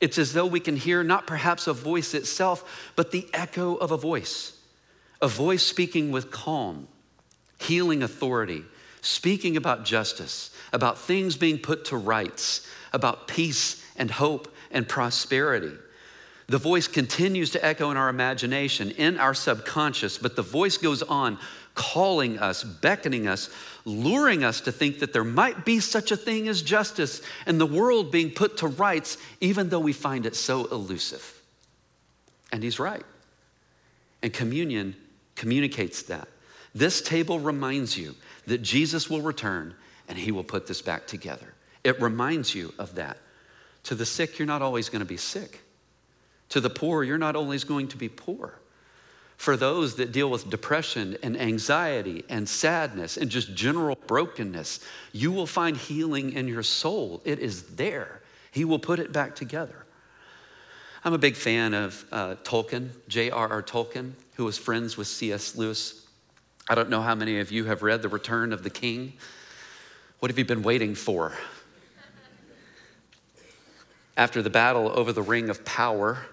It's 0.01 0.19
as 0.19 0.33
though 0.33 0.47
we 0.47 0.61
can 0.61 0.77
hear 0.77 1.03
not 1.03 1.27
perhaps 1.27 1.67
a 1.67 1.73
voice 1.73 2.15
itself, 2.15 2.93
but 2.97 3.11
the 3.11 3.29
echo 3.35 3.75
of 3.77 3.91
a 3.91 3.97
voice. 3.97 4.57
A 5.21 5.29
voice 5.29 5.63
speaking 5.63 6.11
with 6.11 6.31
calm, 6.31 6.89
healing 7.59 8.03
authority, 8.03 8.65
speaking 9.03 9.57
about 9.57 9.85
justice, 9.85 10.55
about 10.73 10.99
things 10.99 11.37
being 11.37 11.59
put 11.59 11.87
to 11.87 11.97
rights, 11.97 12.67
about 12.93 13.29
peace 13.29 13.85
and 13.97 14.11
hope 14.11 14.55
and 14.71 14.89
prosperity. 14.89 15.73
The 16.51 16.59
voice 16.59 16.89
continues 16.89 17.51
to 17.53 17.65
echo 17.65 17.93
in 17.93 17.97
our 17.97 18.09
imagination, 18.09 18.91
in 18.91 19.19
our 19.19 19.35
subconscious, 19.35 20.19
but 20.19 20.35
the 20.35 20.43
voice 20.43 20.79
goes 20.79 21.01
on 21.01 21.39
calling 21.77 22.41
us, 22.41 22.65
beckoning 22.65 23.29
us, 23.29 23.51
luring 23.85 24.43
us 24.43 24.61
to 24.63 24.73
think 24.73 24.99
that 24.99 25.13
there 25.13 25.23
might 25.23 25.65
be 25.65 25.79
such 25.79 26.11
a 26.11 26.17
thing 26.17 26.49
as 26.49 26.61
justice 26.61 27.23
and 27.47 27.61
the 27.61 27.67
world 27.67 28.11
being 28.11 28.33
put 28.33 28.57
to 28.57 28.67
rights, 28.67 29.17
even 29.41 29.69
though 29.69 29.79
we 29.79 29.93
find 29.93 30.27
it 30.27 30.35
so 30.35 30.65
elusive. 30.65 31.41
And 32.51 32.65
he's 32.65 32.81
right. 32.81 33.05
And 34.21 34.33
communion 34.33 34.97
communicates 35.37 36.03
that. 36.03 36.27
This 36.75 37.01
table 37.01 37.39
reminds 37.39 37.97
you 37.97 38.17
that 38.49 38.59
Jesus 38.59 39.09
will 39.09 39.23
return 39.23 39.77
and 40.09 40.19
he 40.19 40.33
will 40.33 40.43
put 40.43 40.67
this 40.67 40.83
back 40.83 41.07
together. 41.07 41.55
It 41.85 42.03
reminds 42.03 42.57
you 42.57 42.75
of 42.77 42.97
that. 42.97 43.19
To 43.85 43.95
the 43.95 44.05
sick, 44.05 44.37
you're 44.41 44.47
not 44.47 44.63
always 44.63 44.89
going 44.89 44.99
to 44.99 45.07
be 45.07 45.17
sick. 45.17 45.61
To 46.51 46.61
the 46.61 46.71
poor, 46.71 47.03
you're 47.05 47.19
not 47.19 47.37
always 47.37 47.65
going 47.65 47.89
to 47.89 47.97
be 47.97 48.09
poor. 48.09 48.55
For 49.37 49.57
those 49.57 49.95
that 49.97 50.13
deal 50.13 50.29
with 50.29 50.51
depression 50.51 51.17
and 51.23 51.41
anxiety 51.41 52.25
and 52.29 52.47
sadness 52.47 53.17
and 53.17 53.31
just 53.31 53.55
general 53.55 53.97
brokenness, 54.07 54.81
you 55.13 55.33
will 55.33 55.47
find 55.47 55.77
healing 55.77 56.35
in 56.35 56.47
your 56.47 56.63
soul. 56.63 57.23
It 57.25 57.39
is 57.39 57.63
there. 57.77 58.21
He 58.51 58.65
will 58.65 58.79
put 58.79 58.99
it 58.99 59.13
back 59.13 59.35
together. 59.35 59.87
I'm 61.05 61.15
a 61.15 61.19
big 61.19 61.37
fan 61.37 61.73
of 61.73 62.05
uh, 62.13 62.35
Tolkien, 62.45 62.91
J.R.R. 63.09 63.63
Tolkien, 63.63 64.13
who 64.35 64.45
was 64.45 64.59
friends 64.59 64.99
with 64.99 65.07
C.S. 65.07 65.57
Lewis. 65.57 66.07
I 66.69 66.75
don't 66.75 66.91
know 66.91 67.01
how 67.01 67.15
many 67.15 67.41
of 67.41 67.51
you 67.51 67.65
have 67.65 67.83
read 67.83 68.03
The 68.03 68.09
Return 68.09 68.53
of 68.53 68.63
the 68.63 68.69
King. 68.69 69.15
What 70.19 70.31
have 70.31 70.39
you 70.39 70.45
been 70.45 70.63
waiting 70.63 70.95
for? 70.95 71.33
After 74.19 74.43
the 74.43 74.51
battle 74.51 74.93
over 74.95 75.13
the 75.13 75.23
Ring 75.23 75.49
of 75.49 75.65
Power, 75.65 76.27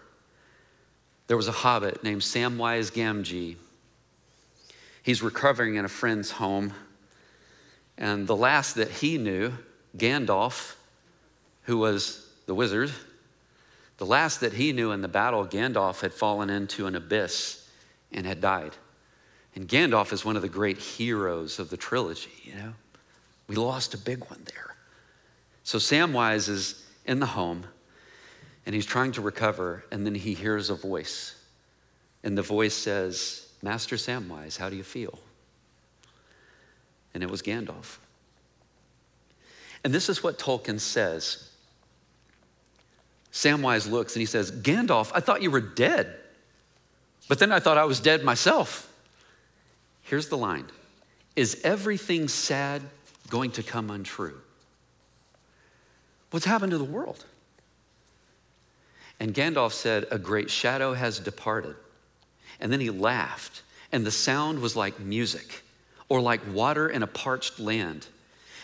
there 1.27 1.37
was 1.37 1.47
a 1.47 1.53
hobbit 1.53 2.03
named 2.03 2.21
Samwise 2.21 2.91
Gamgee. 2.91 3.57
He's 5.03 5.21
recovering 5.21 5.75
in 5.75 5.85
a 5.85 5.89
friend's 5.89 6.31
home, 6.31 6.73
and 7.97 8.27
the 8.27 8.35
last 8.35 8.75
that 8.75 8.89
he 8.89 9.17
knew, 9.17 9.53
Gandalf, 9.97 10.75
who 11.63 11.77
was 11.77 12.29
the 12.45 12.55
wizard, 12.55 12.91
the 13.97 14.05
last 14.05 14.41
that 14.41 14.53
he 14.53 14.71
knew 14.73 14.91
in 14.91 15.01
the 15.01 15.07
battle, 15.07 15.45
Gandalf 15.45 16.01
had 16.01 16.13
fallen 16.13 16.49
into 16.49 16.85
an 16.85 16.95
abyss 16.95 17.67
and 18.11 18.25
had 18.25 18.41
died. 18.41 18.73
And 19.55 19.67
Gandalf 19.67 20.13
is 20.13 20.23
one 20.23 20.35
of 20.35 20.43
the 20.43 20.49
great 20.49 20.77
heroes 20.77 21.57
of 21.57 21.69
the 21.69 21.77
trilogy, 21.77 22.29
you 22.43 22.53
know. 22.53 22.73
We 23.47 23.55
lost 23.55 23.93
a 23.93 23.97
big 23.97 24.29
one 24.29 24.41
there. 24.45 24.75
So 25.63 25.79
Samwise 25.79 26.47
is 26.47 26.85
in 27.05 27.19
the 27.19 27.25
home 27.25 27.63
and 28.67 28.75
he's 28.75 28.85
trying 28.85 29.13
to 29.13 29.21
recover, 29.21 29.85
and 29.93 30.05
then 30.05 30.13
he 30.13 30.33
hears 30.33 30.69
a 30.69 30.75
voice. 30.75 31.41
And 32.21 32.37
the 32.37 32.41
voice 32.41 32.73
says, 32.73 33.47
Master 33.61 33.95
Samwise, 33.95 34.57
how 34.57 34.69
do 34.69 34.75
you 34.75 34.83
feel? 34.83 35.17
And 37.13 37.23
it 37.23 37.31
was 37.31 37.41
Gandalf. 37.41 37.97
And 39.85 39.93
this 39.93 40.09
is 40.09 40.21
what 40.21 40.37
Tolkien 40.37 40.81
says. 40.81 41.49
Samwise 43.31 43.89
looks 43.89 44.15
and 44.15 44.19
he 44.19 44.25
says, 44.25 44.51
Gandalf, 44.51 45.11
I 45.15 45.21
thought 45.21 45.41
you 45.41 45.49
were 45.49 45.61
dead. 45.61 46.13
But 47.29 47.39
then 47.39 47.53
I 47.53 47.61
thought 47.61 47.77
I 47.77 47.85
was 47.85 48.01
dead 48.01 48.25
myself. 48.25 48.91
Here's 50.01 50.27
the 50.27 50.37
line 50.37 50.65
Is 51.37 51.61
everything 51.63 52.27
sad 52.27 52.81
going 53.29 53.51
to 53.51 53.63
come 53.63 53.89
untrue? 53.89 54.41
What's 56.31 56.45
happened 56.45 56.71
to 56.71 56.77
the 56.77 56.83
world? 56.83 57.23
And 59.19 59.33
Gandalf 59.33 59.73
said, 59.73 60.05
A 60.11 60.19
great 60.19 60.49
shadow 60.49 60.93
has 60.93 61.19
departed. 61.19 61.75
And 62.59 62.71
then 62.71 62.79
he 62.79 62.89
laughed, 62.89 63.63
and 63.91 64.05
the 64.05 64.11
sound 64.11 64.59
was 64.59 64.75
like 64.75 64.99
music 64.99 65.63
or 66.09 66.21
like 66.21 66.41
water 66.53 66.89
in 66.89 67.03
a 67.03 67.07
parched 67.07 67.59
land. 67.59 68.07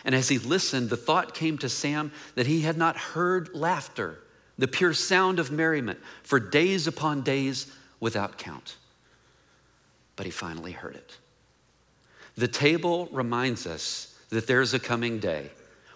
And 0.06 0.14
as 0.14 0.30
he 0.30 0.38
listened, 0.38 0.90
the 0.90 0.98
thought 0.98 1.34
came 1.34 1.58
to 1.60 1.70
Sam 1.70 2.12
that 2.36 2.48
he 2.48 2.62
had 2.62 2.78
not 2.78 2.98
heard 2.98 3.54
laughter, 3.54 4.20
the 4.58 4.68
pure 4.68 4.94
sound 4.94 5.40
of 5.40 5.52
merriment, 5.52 6.00
for 6.24 6.40
days 6.40 6.88
upon 6.88 7.22
days 7.22 7.72
without 8.00 8.38
count. 8.38 8.76
But 10.16 10.26
he 10.26 10.32
finally 10.32 10.72
heard 10.72 10.96
it. 10.96 11.18
The 12.36 12.48
table 12.48 13.08
reminds 13.12 13.66
us 13.66 14.18
that 14.30 14.48
there's 14.48 14.74
a 14.74 14.80
coming 14.80 15.20
day 15.20 15.50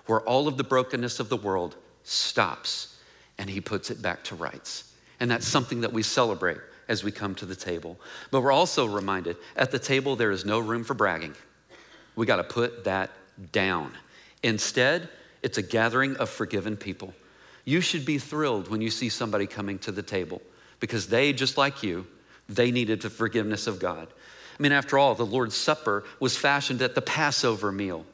where 0.06 0.22
all 0.22 0.48
of 0.48 0.58
the 0.58 0.64
brokenness 0.64 1.20
of 1.20 1.30
the 1.30 1.38
world 1.38 1.76
stops 2.04 2.97
and 3.38 3.50
he 3.50 3.62
puts 3.62 3.92
it 3.92 4.02
back 4.02 4.24
to 4.26 4.36
rights. 4.36 4.94
And 5.20 5.30
that's 5.30 5.48
something 5.48 5.82
that 5.82 5.94
we 5.94 6.04
celebrate 6.04 6.58
as 6.88 7.04
we 7.04 7.12
come 7.12 7.36
to 7.36 7.46
the 7.46 7.56
table. 7.56 8.00
But 8.32 8.42
we're 8.42 8.52
also 8.52 8.86
reminded 8.86 9.38
at 9.56 9.72
the 9.72 9.80
table, 9.80 10.16
there 10.16 10.32
is 10.32 10.46
no 10.46 10.60
room 10.60 10.84
for 10.84 10.94
bragging. 10.94 11.36
We 12.16 12.26
got 12.26 12.38
to 12.38 12.44
put 12.44 12.86
that 12.86 13.12
down. 13.52 13.92
Instead, 14.44 15.10
it's 15.44 15.58
a 15.58 15.62
gathering 15.62 16.16
of 16.18 16.30
forgiven 16.30 16.78
people. 16.78 17.14
You 17.66 17.82
should 17.82 18.06
be 18.06 18.18
thrilled 18.18 18.70
when 18.70 18.82
you 18.82 18.90
see 18.90 19.10
somebody 19.10 19.46
coming 19.46 19.80
to 19.80 19.92
the 19.92 20.02
table 20.02 20.42
because 20.80 21.08
they, 21.08 21.34
just 21.34 21.58
like 21.58 21.84
you, 21.84 22.08
they 22.48 22.72
needed 22.72 23.02
the 23.02 23.10
forgiveness 23.10 23.68
of 23.68 23.80
God. 23.80 24.08
I 24.58 24.64
mean, 24.64 24.72
after 24.72 24.98
all, 24.98 25.16
the 25.16 25.26
Lord's 25.26 25.56
Supper 25.56 26.04
was 26.20 26.38
fashioned 26.38 26.82
at 26.82 26.96
the 26.96 27.02
Passover 27.02 27.72
meal. 27.72 28.06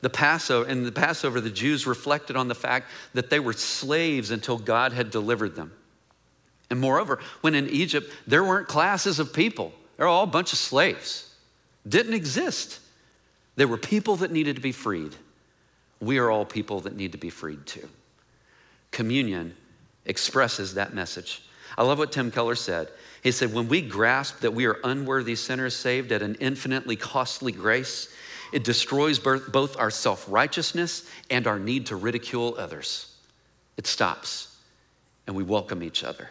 The 0.00 0.10
Passover, 0.10 0.68
and 0.68 0.86
the 0.86 0.92
Passover, 0.92 1.40
the 1.40 1.50
Jews 1.50 1.86
reflected 1.86 2.36
on 2.36 2.48
the 2.48 2.54
fact 2.54 2.90
that 3.14 3.30
they 3.30 3.40
were 3.40 3.52
slaves 3.52 4.30
until 4.30 4.56
God 4.56 4.92
had 4.92 5.10
delivered 5.10 5.56
them. 5.56 5.72
And 6.70 6.80
moreover, 6.80 7.18
when 7.40 7.54
in 7.54 7.68
Egypt, 7.68 8.12
there 8.26 8.44
weren't 8.44 8.68
classes 8.68 9.18
of 9.18 9.32
people, 9.32 9.72
they 9.96 10.04
were 10.04 10.08
all 10.08 10.24
a 10.24 10.28
bunch 10.28 10.52
of 10.52 10.58
slaves. 10.58 11.34
Didn't 11.88 12.14
exist. 12.14 12.80
There 13.56 13.66
were 13.66 13.78
people 13.78 14.16
that 14.16 14.30
needed 14.30 14.56
to 14.56 14.62
be 14.62 14.72
freed. 14.72 15.16
We 16.00 16.18
are 16.18 16.30
all 16.30 16.44
people 16.44 16.80
that 16.80 16.94
need 16.94 17.12
to 17.12 17.18
be 17.18 17.30
freed 17.30 17.66
too. 17.66 17.88
Communion 18.92 19.56
expresses 20.04 20.74
that 20.74 20.94
message. 20.94 21.42
I 21.76 21.82
love 21.82 21.98
what 21.98 22.12
Tim 22.12 22.30
Keller 22.30 22.54
said. 22.54 22.88
He 23.22 23.32
said, 23.32 23.52
When 23.52 23.68
we 23.68 23.82
grasp 23.82 24.40
that 24.40 24.54
we 24.54 24.66
are 24.66 24.78
unworthy 24.84 25.34
sinners 25.34 25.74
saved 25.74 26.12
at 26.12 26.22
an 26.22 26.36
infinitely 26.40 26.96
costly 26.96 27.52
grace, 27.52 28.14
it 28.52 28.64
destroys 28.64 29.18
both 29.18 29.76
our 29.78 29.90
self 29.90 30.24
righteousness 30.28 31.08
and 31.30 31.46
our 31.46 31.58
need 31.58 31.86
to 31.86 31.96
ridicule 31.96 32.54
others. 32.58 33.14
It 33.76 33.86
stops, 33.86 34.56
and 35.26 35.36
we 35.36 35.42
welcome 35.42 35.82
each 35.82 36.02
other. 36.02 36.28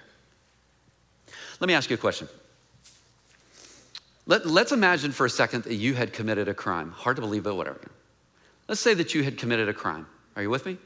Let 1.59 1.67
me 1.67 1.73
ask 1.73 1.89
you 1.89 1.95
a 1.95 1.99
question. 1.99 2.27
Let, 4.25 4.45
us 4.45 4.71
imagine 4.71 5.11
for 5.13 5.25
a 5.25 5.29
second 5.29 5.63
that 5.63 5.75
you 5.75 5.93
had 5.93 6.11
committed 6.11 6.49
a 6.49 6.53
crime. 6.53 6.91
Hard 6.91 7.15
to 7.15 7.21
believe, 7.21 7.43
but 7.43 7.55
whatever. 7.55 7.79
Let's 8.67 8.81
say 8.81 8.93
that 8.93 9.15
you 9.15 9.23
had 9.23 9.37
committed 9.37 9.69
a 9.69 9.73
crime. 9.73 10.05
Are 10.35 10.41
you 10.41 10.49
with 10.49 10.65
me? 10.65 10.77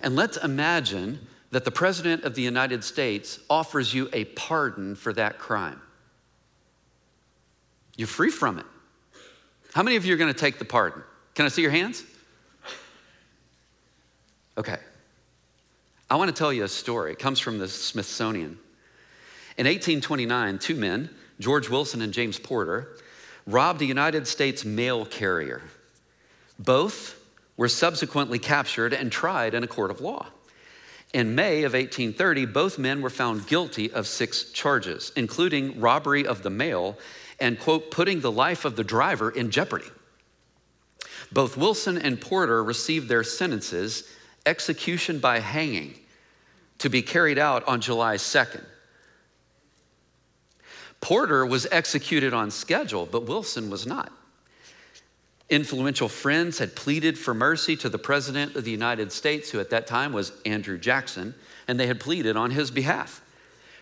And 0.00 0.16
let's 0.16 0.38
imagine 0.38 1.26
that 1.50 1.64
the 1.64 1.70
President 1.70 2.24
of 2.24 2.34
the 2.34 2.42
United 2.42 2.82
States 2.82 3.38
offers 3.50 3.92
you 3.92 4.08
a 4.12 4.24
pardon 4.24 4.94
for 4.96 5.12
that 5.12 5.38
crime. 5.38 5.80
You're 7.96 8.08
free 8.08 8.30
from 8.30 8.58
it. 8.58 8.66
How 9.74 9.82
many 9.82 9.96
of 9.96 10.06
you 10.06 10.14
are 10.14 10.16
going 10.16 10.32
to 10.32 10.38
take 10.38 10.60
the 10.60 10.64
pardon? 10.64 11.02
Can 11.34 11.46
I 11.46 11.48
see 11.48 11.60
your 11.60 11.72
hands? 11.72 12.04
Okay. 14.56 14.78
I 16.08 16.14
want 16.14 16.28
to 16.28 16.38
tell 16.38 16.52
you 16.52 16.62
a 16.62 16.68
story. 16.68 17.10
It 17.10 17.18
comes 17.18 17.40
from 17.40 17.58
the 17.58 17.66
Smithsonian. 17.66 18.56
In 19.58 19.66
1829, 19.66 20.60
two 20.60 20.76
men, 20.76 21.10
George 21.40 21.68
Wilson 21.68 22.02
and 22.02 22.12
James 22.12 22.38
Porter, 22.38 22.96
robbed 23.48 23.82
a 23.82 23.84
United 23.84 24.28
States 24.28 24.64
mail 24.64 25.04
carrier. 25.04 25.60
Both 26.56 27.20
were 27.56 27.68
subsequently 27.68 28.38
captured 28.38 28.92
and 28.92 29.10
tried 29.10 29.54
in 29.54 29.64
a 29.64 29.66
court 29.66 29.90
of 29.90 30.00
law. 30.00 30.26
In 31.12 31.34
May 31.34 31.64
of 31.64 31.72
1830, 31.72 32.46
both 32.46 32.78
men 32.78 33.02
were 33.02 33.10
found 33.10 33.48
guilty 33.48 33.90
of 33.92 34.06
six 34.06 34.52
charges, 34.52 35.10
including 35.16 35.80
robbery 35.80 36.24
of 36.24 36.44
the 36.44 36.50
mail 36.50 36.96
and, 37.40 37.58
quote, 37.58 37.90
putting 37.90 38.20
the 38.20 38.32
life 38.32 38.64
of 38.64 38.76
the 38.76 38.84
driver 38.84 39.30
in 39.30 39.50
jeopardy. 39.50 39.90
Both 41.32 41.56
Wilson 41.56 41.98
and 41.98 42.20
Porter 42.20 42.62
received 42.62 43.08
their 43.08 43.24
sentences, 43.24 44.08
execution 44.46 45.18
by 45.18 45.40
hanging, 45.40 45.98
to 46.78 46.88
be 46.88 47.02
carried 47.02 47.38
out 47.38 47.66
on 47.66 47.80
July 47.80 48.16
2nd. 48.16 48.64
Porter 51.00 51.44
was 51.44 51.66
executed 51.70 52.32
on 52.32 52.50
schedule, 52.50 53.06
but 53.06 53.26
Wilson 53.26 53.68
was 53.68 53.86
not. 53.86 54.12
Influential 55.50 56.08
friends 56.08 56.58
had 56.58 56.74
pleaded 56.74 57.18
for 57.18 57.34
mercy 57.34 57.76
to 57.76 57.88
the 57.88 57.98
President 57.98 58.56
of 58.56 58.64
the 58.64 58.70
United 58.70 59.12
States, 59.12 59.50
who 59.50 59.60
at 59.60 59.70
that 59.70 59.86
time 59.86 60.12
was 60.12 60.32
Andrew 60.46 60.78
Jackson, 60.78 61.34
and 61.68 61.78
they 61.78 61.86
had 61.86 62.00
pleaded 62.00 62.36
on 62.36 62.50
his 62.50 62.70
behalf. 62.70 63.20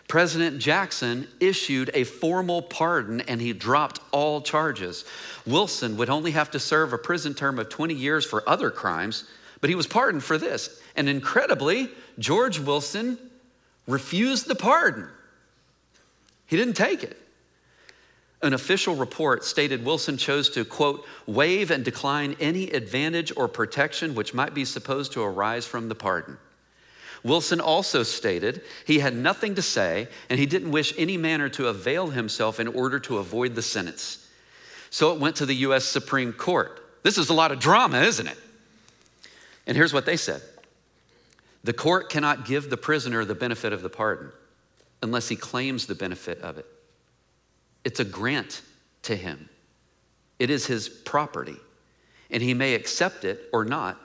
President 0.07 0.59
Jackson 0.59 1.27
issued 1.39 1.89
a 1.93 2.03
formal 2.03 2.61
pardon 2.61 3.21
and 3.21 3.41
he 3.41 3.53
dropped 3.53 3.99
all 4.11 4.41
charges. 4.41 5.05
Wilson 5.45 5.97
would 5.97 6.09
only 6.09 6.31
have 6.31 6.51
to 6.51 6.59
serve 6.59 6.93
a 6.93 6.97
prison 6.97 7.33
term 7.33 7.57
of 7.57 7.69
20 7.69 7.93
years 7.93 8.25
for 8.25 8.47
other 8.47 8.69
crimes, 8.69 9.25
but 9.61 9.69
he 9.69 9.75
was 9.75 9.87
pardoned 9.87 10.23
for 10.23 10.37
this. 10.37 10.81
And 10.95 11.09
incredibly, 11.09 11.89
George 12.19 12.59
Wilson 12.59 13.17
refused 13.87 14.47
the 14.47 14.55
pardon. 14.55 15.07
He 16.45 16.57
didn't 16.57 16.75
take 16.75 17.03
it. 17.03 17.17
An 18.43 18.53
official 18.53 18.95
report 18.95 19.45
stated 19.45 19.85
Wilson 19.85 20.17
chose 20.17 20.49
to, 20.49 20.65
quote, 20.65 21.05
waive 21.25 21.71
and 21.71 21.85
decline 21.85 22.35
any 22.41 22.69
advantage 22.71 23.31
or 23.37 23.47
protection 23.47 24.15
which 24.15 24.33
might 24.33 24.53
be 24.53 24.65
supposed 24.65 25.13
to 25.13 25.23
arise 25.23 25.65
from 25.65 25.87
the 25.87 25.95
pardon. 25.95 26.37
Wilson 27.23 27.61
also 27.61 28.03
stated 28.03 28.61
he 28.85 28.99
had 28.99 29.15
nothing 29.15 29.55
to 29.55 29.61
say 29.61 30.07
and 30.29 30.39
he 30.39 30.45
didn't 30.45 30.71
wish 30.71 30.93
any 30.97 31.17
manner 31.17 31.47
to 31.49 31.67
avail 31.67 32.07
himself 32.07 32.59
in 32.59 32.67
order 32.67 32.99
to 32.99 33.17
avoid 33.17 33.55
the 33.55 33.61
sentence. 33.61 34.29
So 34.89 35.13
it 35.13 35.19
went 35.19 35.37
to 35.37 35.45
the 35.45 35.55
U.S. 35.55 35.85
Supreme 35.85 36.33
Court. 36.33 36.79
This 37.03 37.17
is 37.17 37.29
a 37.29 37.33
lot 37.33 37.51
of 37.51 37.59
drama, 37.59 38.01
isn't 38.01 38.27
it? 38.27 38.37
And 39.65 39.77
here's 39.77 39.93
what 39.93 40.05
they 40.05 40.17
said 40.17 40.41
The 41.63 41.73
court 41.73 42.09
cannot 42.09 42.45
give 42.45 42.69
the 42.69 42.77
prisoner 42.77 43.23
the 43.25 43.35
benefit 43.35 43.73
of 43.73 43.81
the 43.81 43.89
pardon 43.89 44.31
unless 45.01 45.27
he 45.27 45.35
claims 45.35 45.85
the 45.85 45.95
benefit 45.95 46.41
of 46.41 46.57
it. 46.57 46.65
It's 47.83 47.99
a 47.99 48.05
grant 48.05 48.61
to 49.03 49.15
him, 49.15 49.49
it 50.39 50.49
is 50.49 50.65
his 50.65 50.87
property, 50.89 51.57
and 52.31 52.41
he 52.41 52.53
may 52.53 52.73
accept 52.73 53.25
it 53.25 53.49
or 53.51 53.65
not 53.65 53.99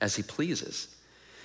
as 0.00 0.14
he 0.14 0.22
pleases. 0.22 0.93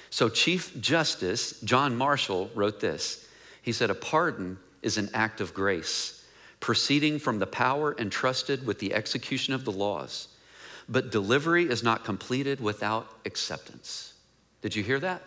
So, 0.09 0.29
Chief 0.29 0.79
Justice 0.79 1.59
John 1.61 1.95
Marshall 1.95 2.49
wrote 2.55 2.79
this. 2.79 3.27
He 3.61 3.71
said, 3.71 3.89
A 3.89 3.95
pardon 3.95 4.57
is 4.81 4.97
an 4.97 5.09
act 5.13 5.41
of 5.41 5.53
grace, 5.53 6.25
proceeding 6.59 7.19
from 7.19 7.39
the 7.39 7.47
power 7.47 7.95
entrusted 7.97 8.65
with 8.65 8.79
the 8.79 8.93
execution 8.93 9.53
of 9.53 9.65
the 9.65 9.71
laws. 9.71 10.29
But 10.87 11.11
delivery 11.11 11.69
is 11.69 11.83
not 11.83 12.03
completed 12.03 12.59
without 12.59 13.07
acceptance. 13.25 14.13
Did 14.61 14.75
you 14.75 14.83
hear 14.83 14.99
that? 14.99 15.21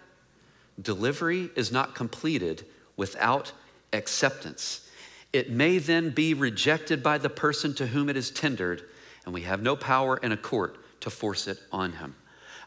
Delivery 0.80 1.50
is 1.54 1.70
not 1.70 1.94
completed 1.94 2.66
without 2.96 3.52
acceptance. 3.92 4.88
It 5.32 5.50
may 5.50 5.78
then 5.78 6.10
be 6.10 6.34
rejected 6.34 7.02
by 7.02 7.18
the 7.18 7.30
person 7.30 7.74
to 7.74 7.86
whom 7.86 8.08
it 8.08 8.16
is 8.16 8.30
tendered, 8.30 8.82
and 9.24 9.32
we 9.32 9.42
have 9.42 9.62
no 9.62 9.76
power 9.76 10.16
in 10.16 10.32
a 10.32 10.36
court 10.36 10.76
to 11.00 11.10
force 11.10 11.46
it 11.46 11.58
on 11.70 11.92
him. 11.92 12.14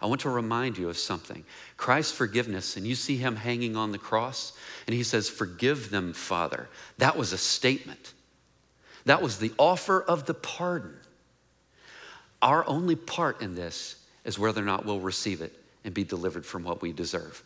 I 0.01 0.07
want 0.07 0.21
to 0.21 0.29
remind 0.29 0.77
you 0.77 0.89
of 0.89 0.97
something 0.97 1.43
Christ's 1.77 2.13
forgiveness, 2.13 2.77
and 2.77 2.85
you 2.85 2.95
see 2.95 3.17
him 3.17 3.35
hanging 3.35 3.75
on 3.75 3.91
the 3.91 3.97
cross, 3.97 4.53
and 4.87 4.93
he 4.93 5.03
says, 5.03 5.29
Forgive 5.29 5.89
them, 5.89 6.13
Father. 6.13 6.67
That 6.97 7.17
was 7.17 7.33
a 7.33 7.37
statement. 7.37 8.13
That 9.05 9.21
was 9.21 9.37
the 9.37 9.53
offer 9.57 10.01
of 10.01 10.25
the 10.25 10.33
pardon. 10.33 10.95
Our 12.41 12.67
only 12.67 12.95
part 12.95 13.41
in 13.41 13.55
this 13.55 13.95
is 14.23 14.37
whether 14.37 14.61
or 14.61 14.65
not 14.65 14.85
we'll 14.85 14.99
receive 14.99 15.41
it 15.41 15.53
and 15.83 15.93
be 15.93 16.03
delivered 16.03 16.45
from 16.45 16.63
what 16.63 16.81
we 16.81 16.91
deserve. 16.91 17.41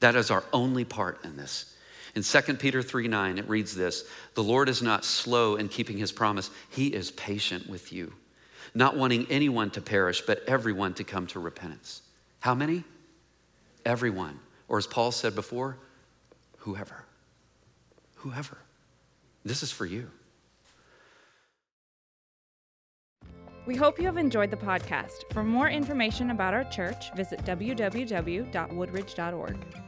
That 0.00 0.14
is 0.14 0.30
our 0.30 0.44
only 0.52 0.84
part 0.84 1.24
in 1.24 1.36
this. 1.36 1.74
In 2.14 2.22
2 2.22 2.54
Peter 2.54 2.82
3 2.82 3.08
9, 3.08 3.38
it 3.38 3.48
reads 3.48 3.74
this 3.74 4.04
The 4.34 4.42
Lord 4.42 4.68
is 4.68 4.82
not 4.82 5.04
slow 5.04 5.56
in 5.56 5.68
keeping 5.68 5.98
his 5.98 6.12
promise, 6.12 6.50
he 6.70 6.88
is 6.88 7.10
patient 7.10 7.68
with 7.68 7.92
you 7.92 8.12
not 8.76 8.96
wanting 8.96 9.26
anyone 9.30 9.70
to 9.70 9.80
perish, 9.80 10.20
but 10.20 10.44
everyone 10.46 10.92
to 10.94 11.04
come 11.04 11.26
to 11.28 11.40
repentance. 11.40 12.02
How 12.40 12.54
many? 12.54 12.84
Everyone. 13.84 14.38
Or 14.68 14.78
as 14.78 14.86
Paul 14.86 15.12
said 15.12 15.34
before, 15.34 15.78
whoever. 16.58 17.04
Whoever. 18.16 18.58
This 19.44 19.62
is 19.62 19.72
for 19.72 19.86
you. 19.86 20.10
We 23.66 23.76
hope 23.76 23.98
you 23.98 24.04
have 24.04 24.18
enjoyed 24.18 24.50
the 24.50 24.56
podcast. 24.56 25.32
For 25.32 25.42
more 25.42 25.68
information 25.68 26.30
about 26.30 26.54
our 26.54 26.64
church, 26.64 27.12
visit 27.14 27.44
www.woodridge.org. 27.44 29.85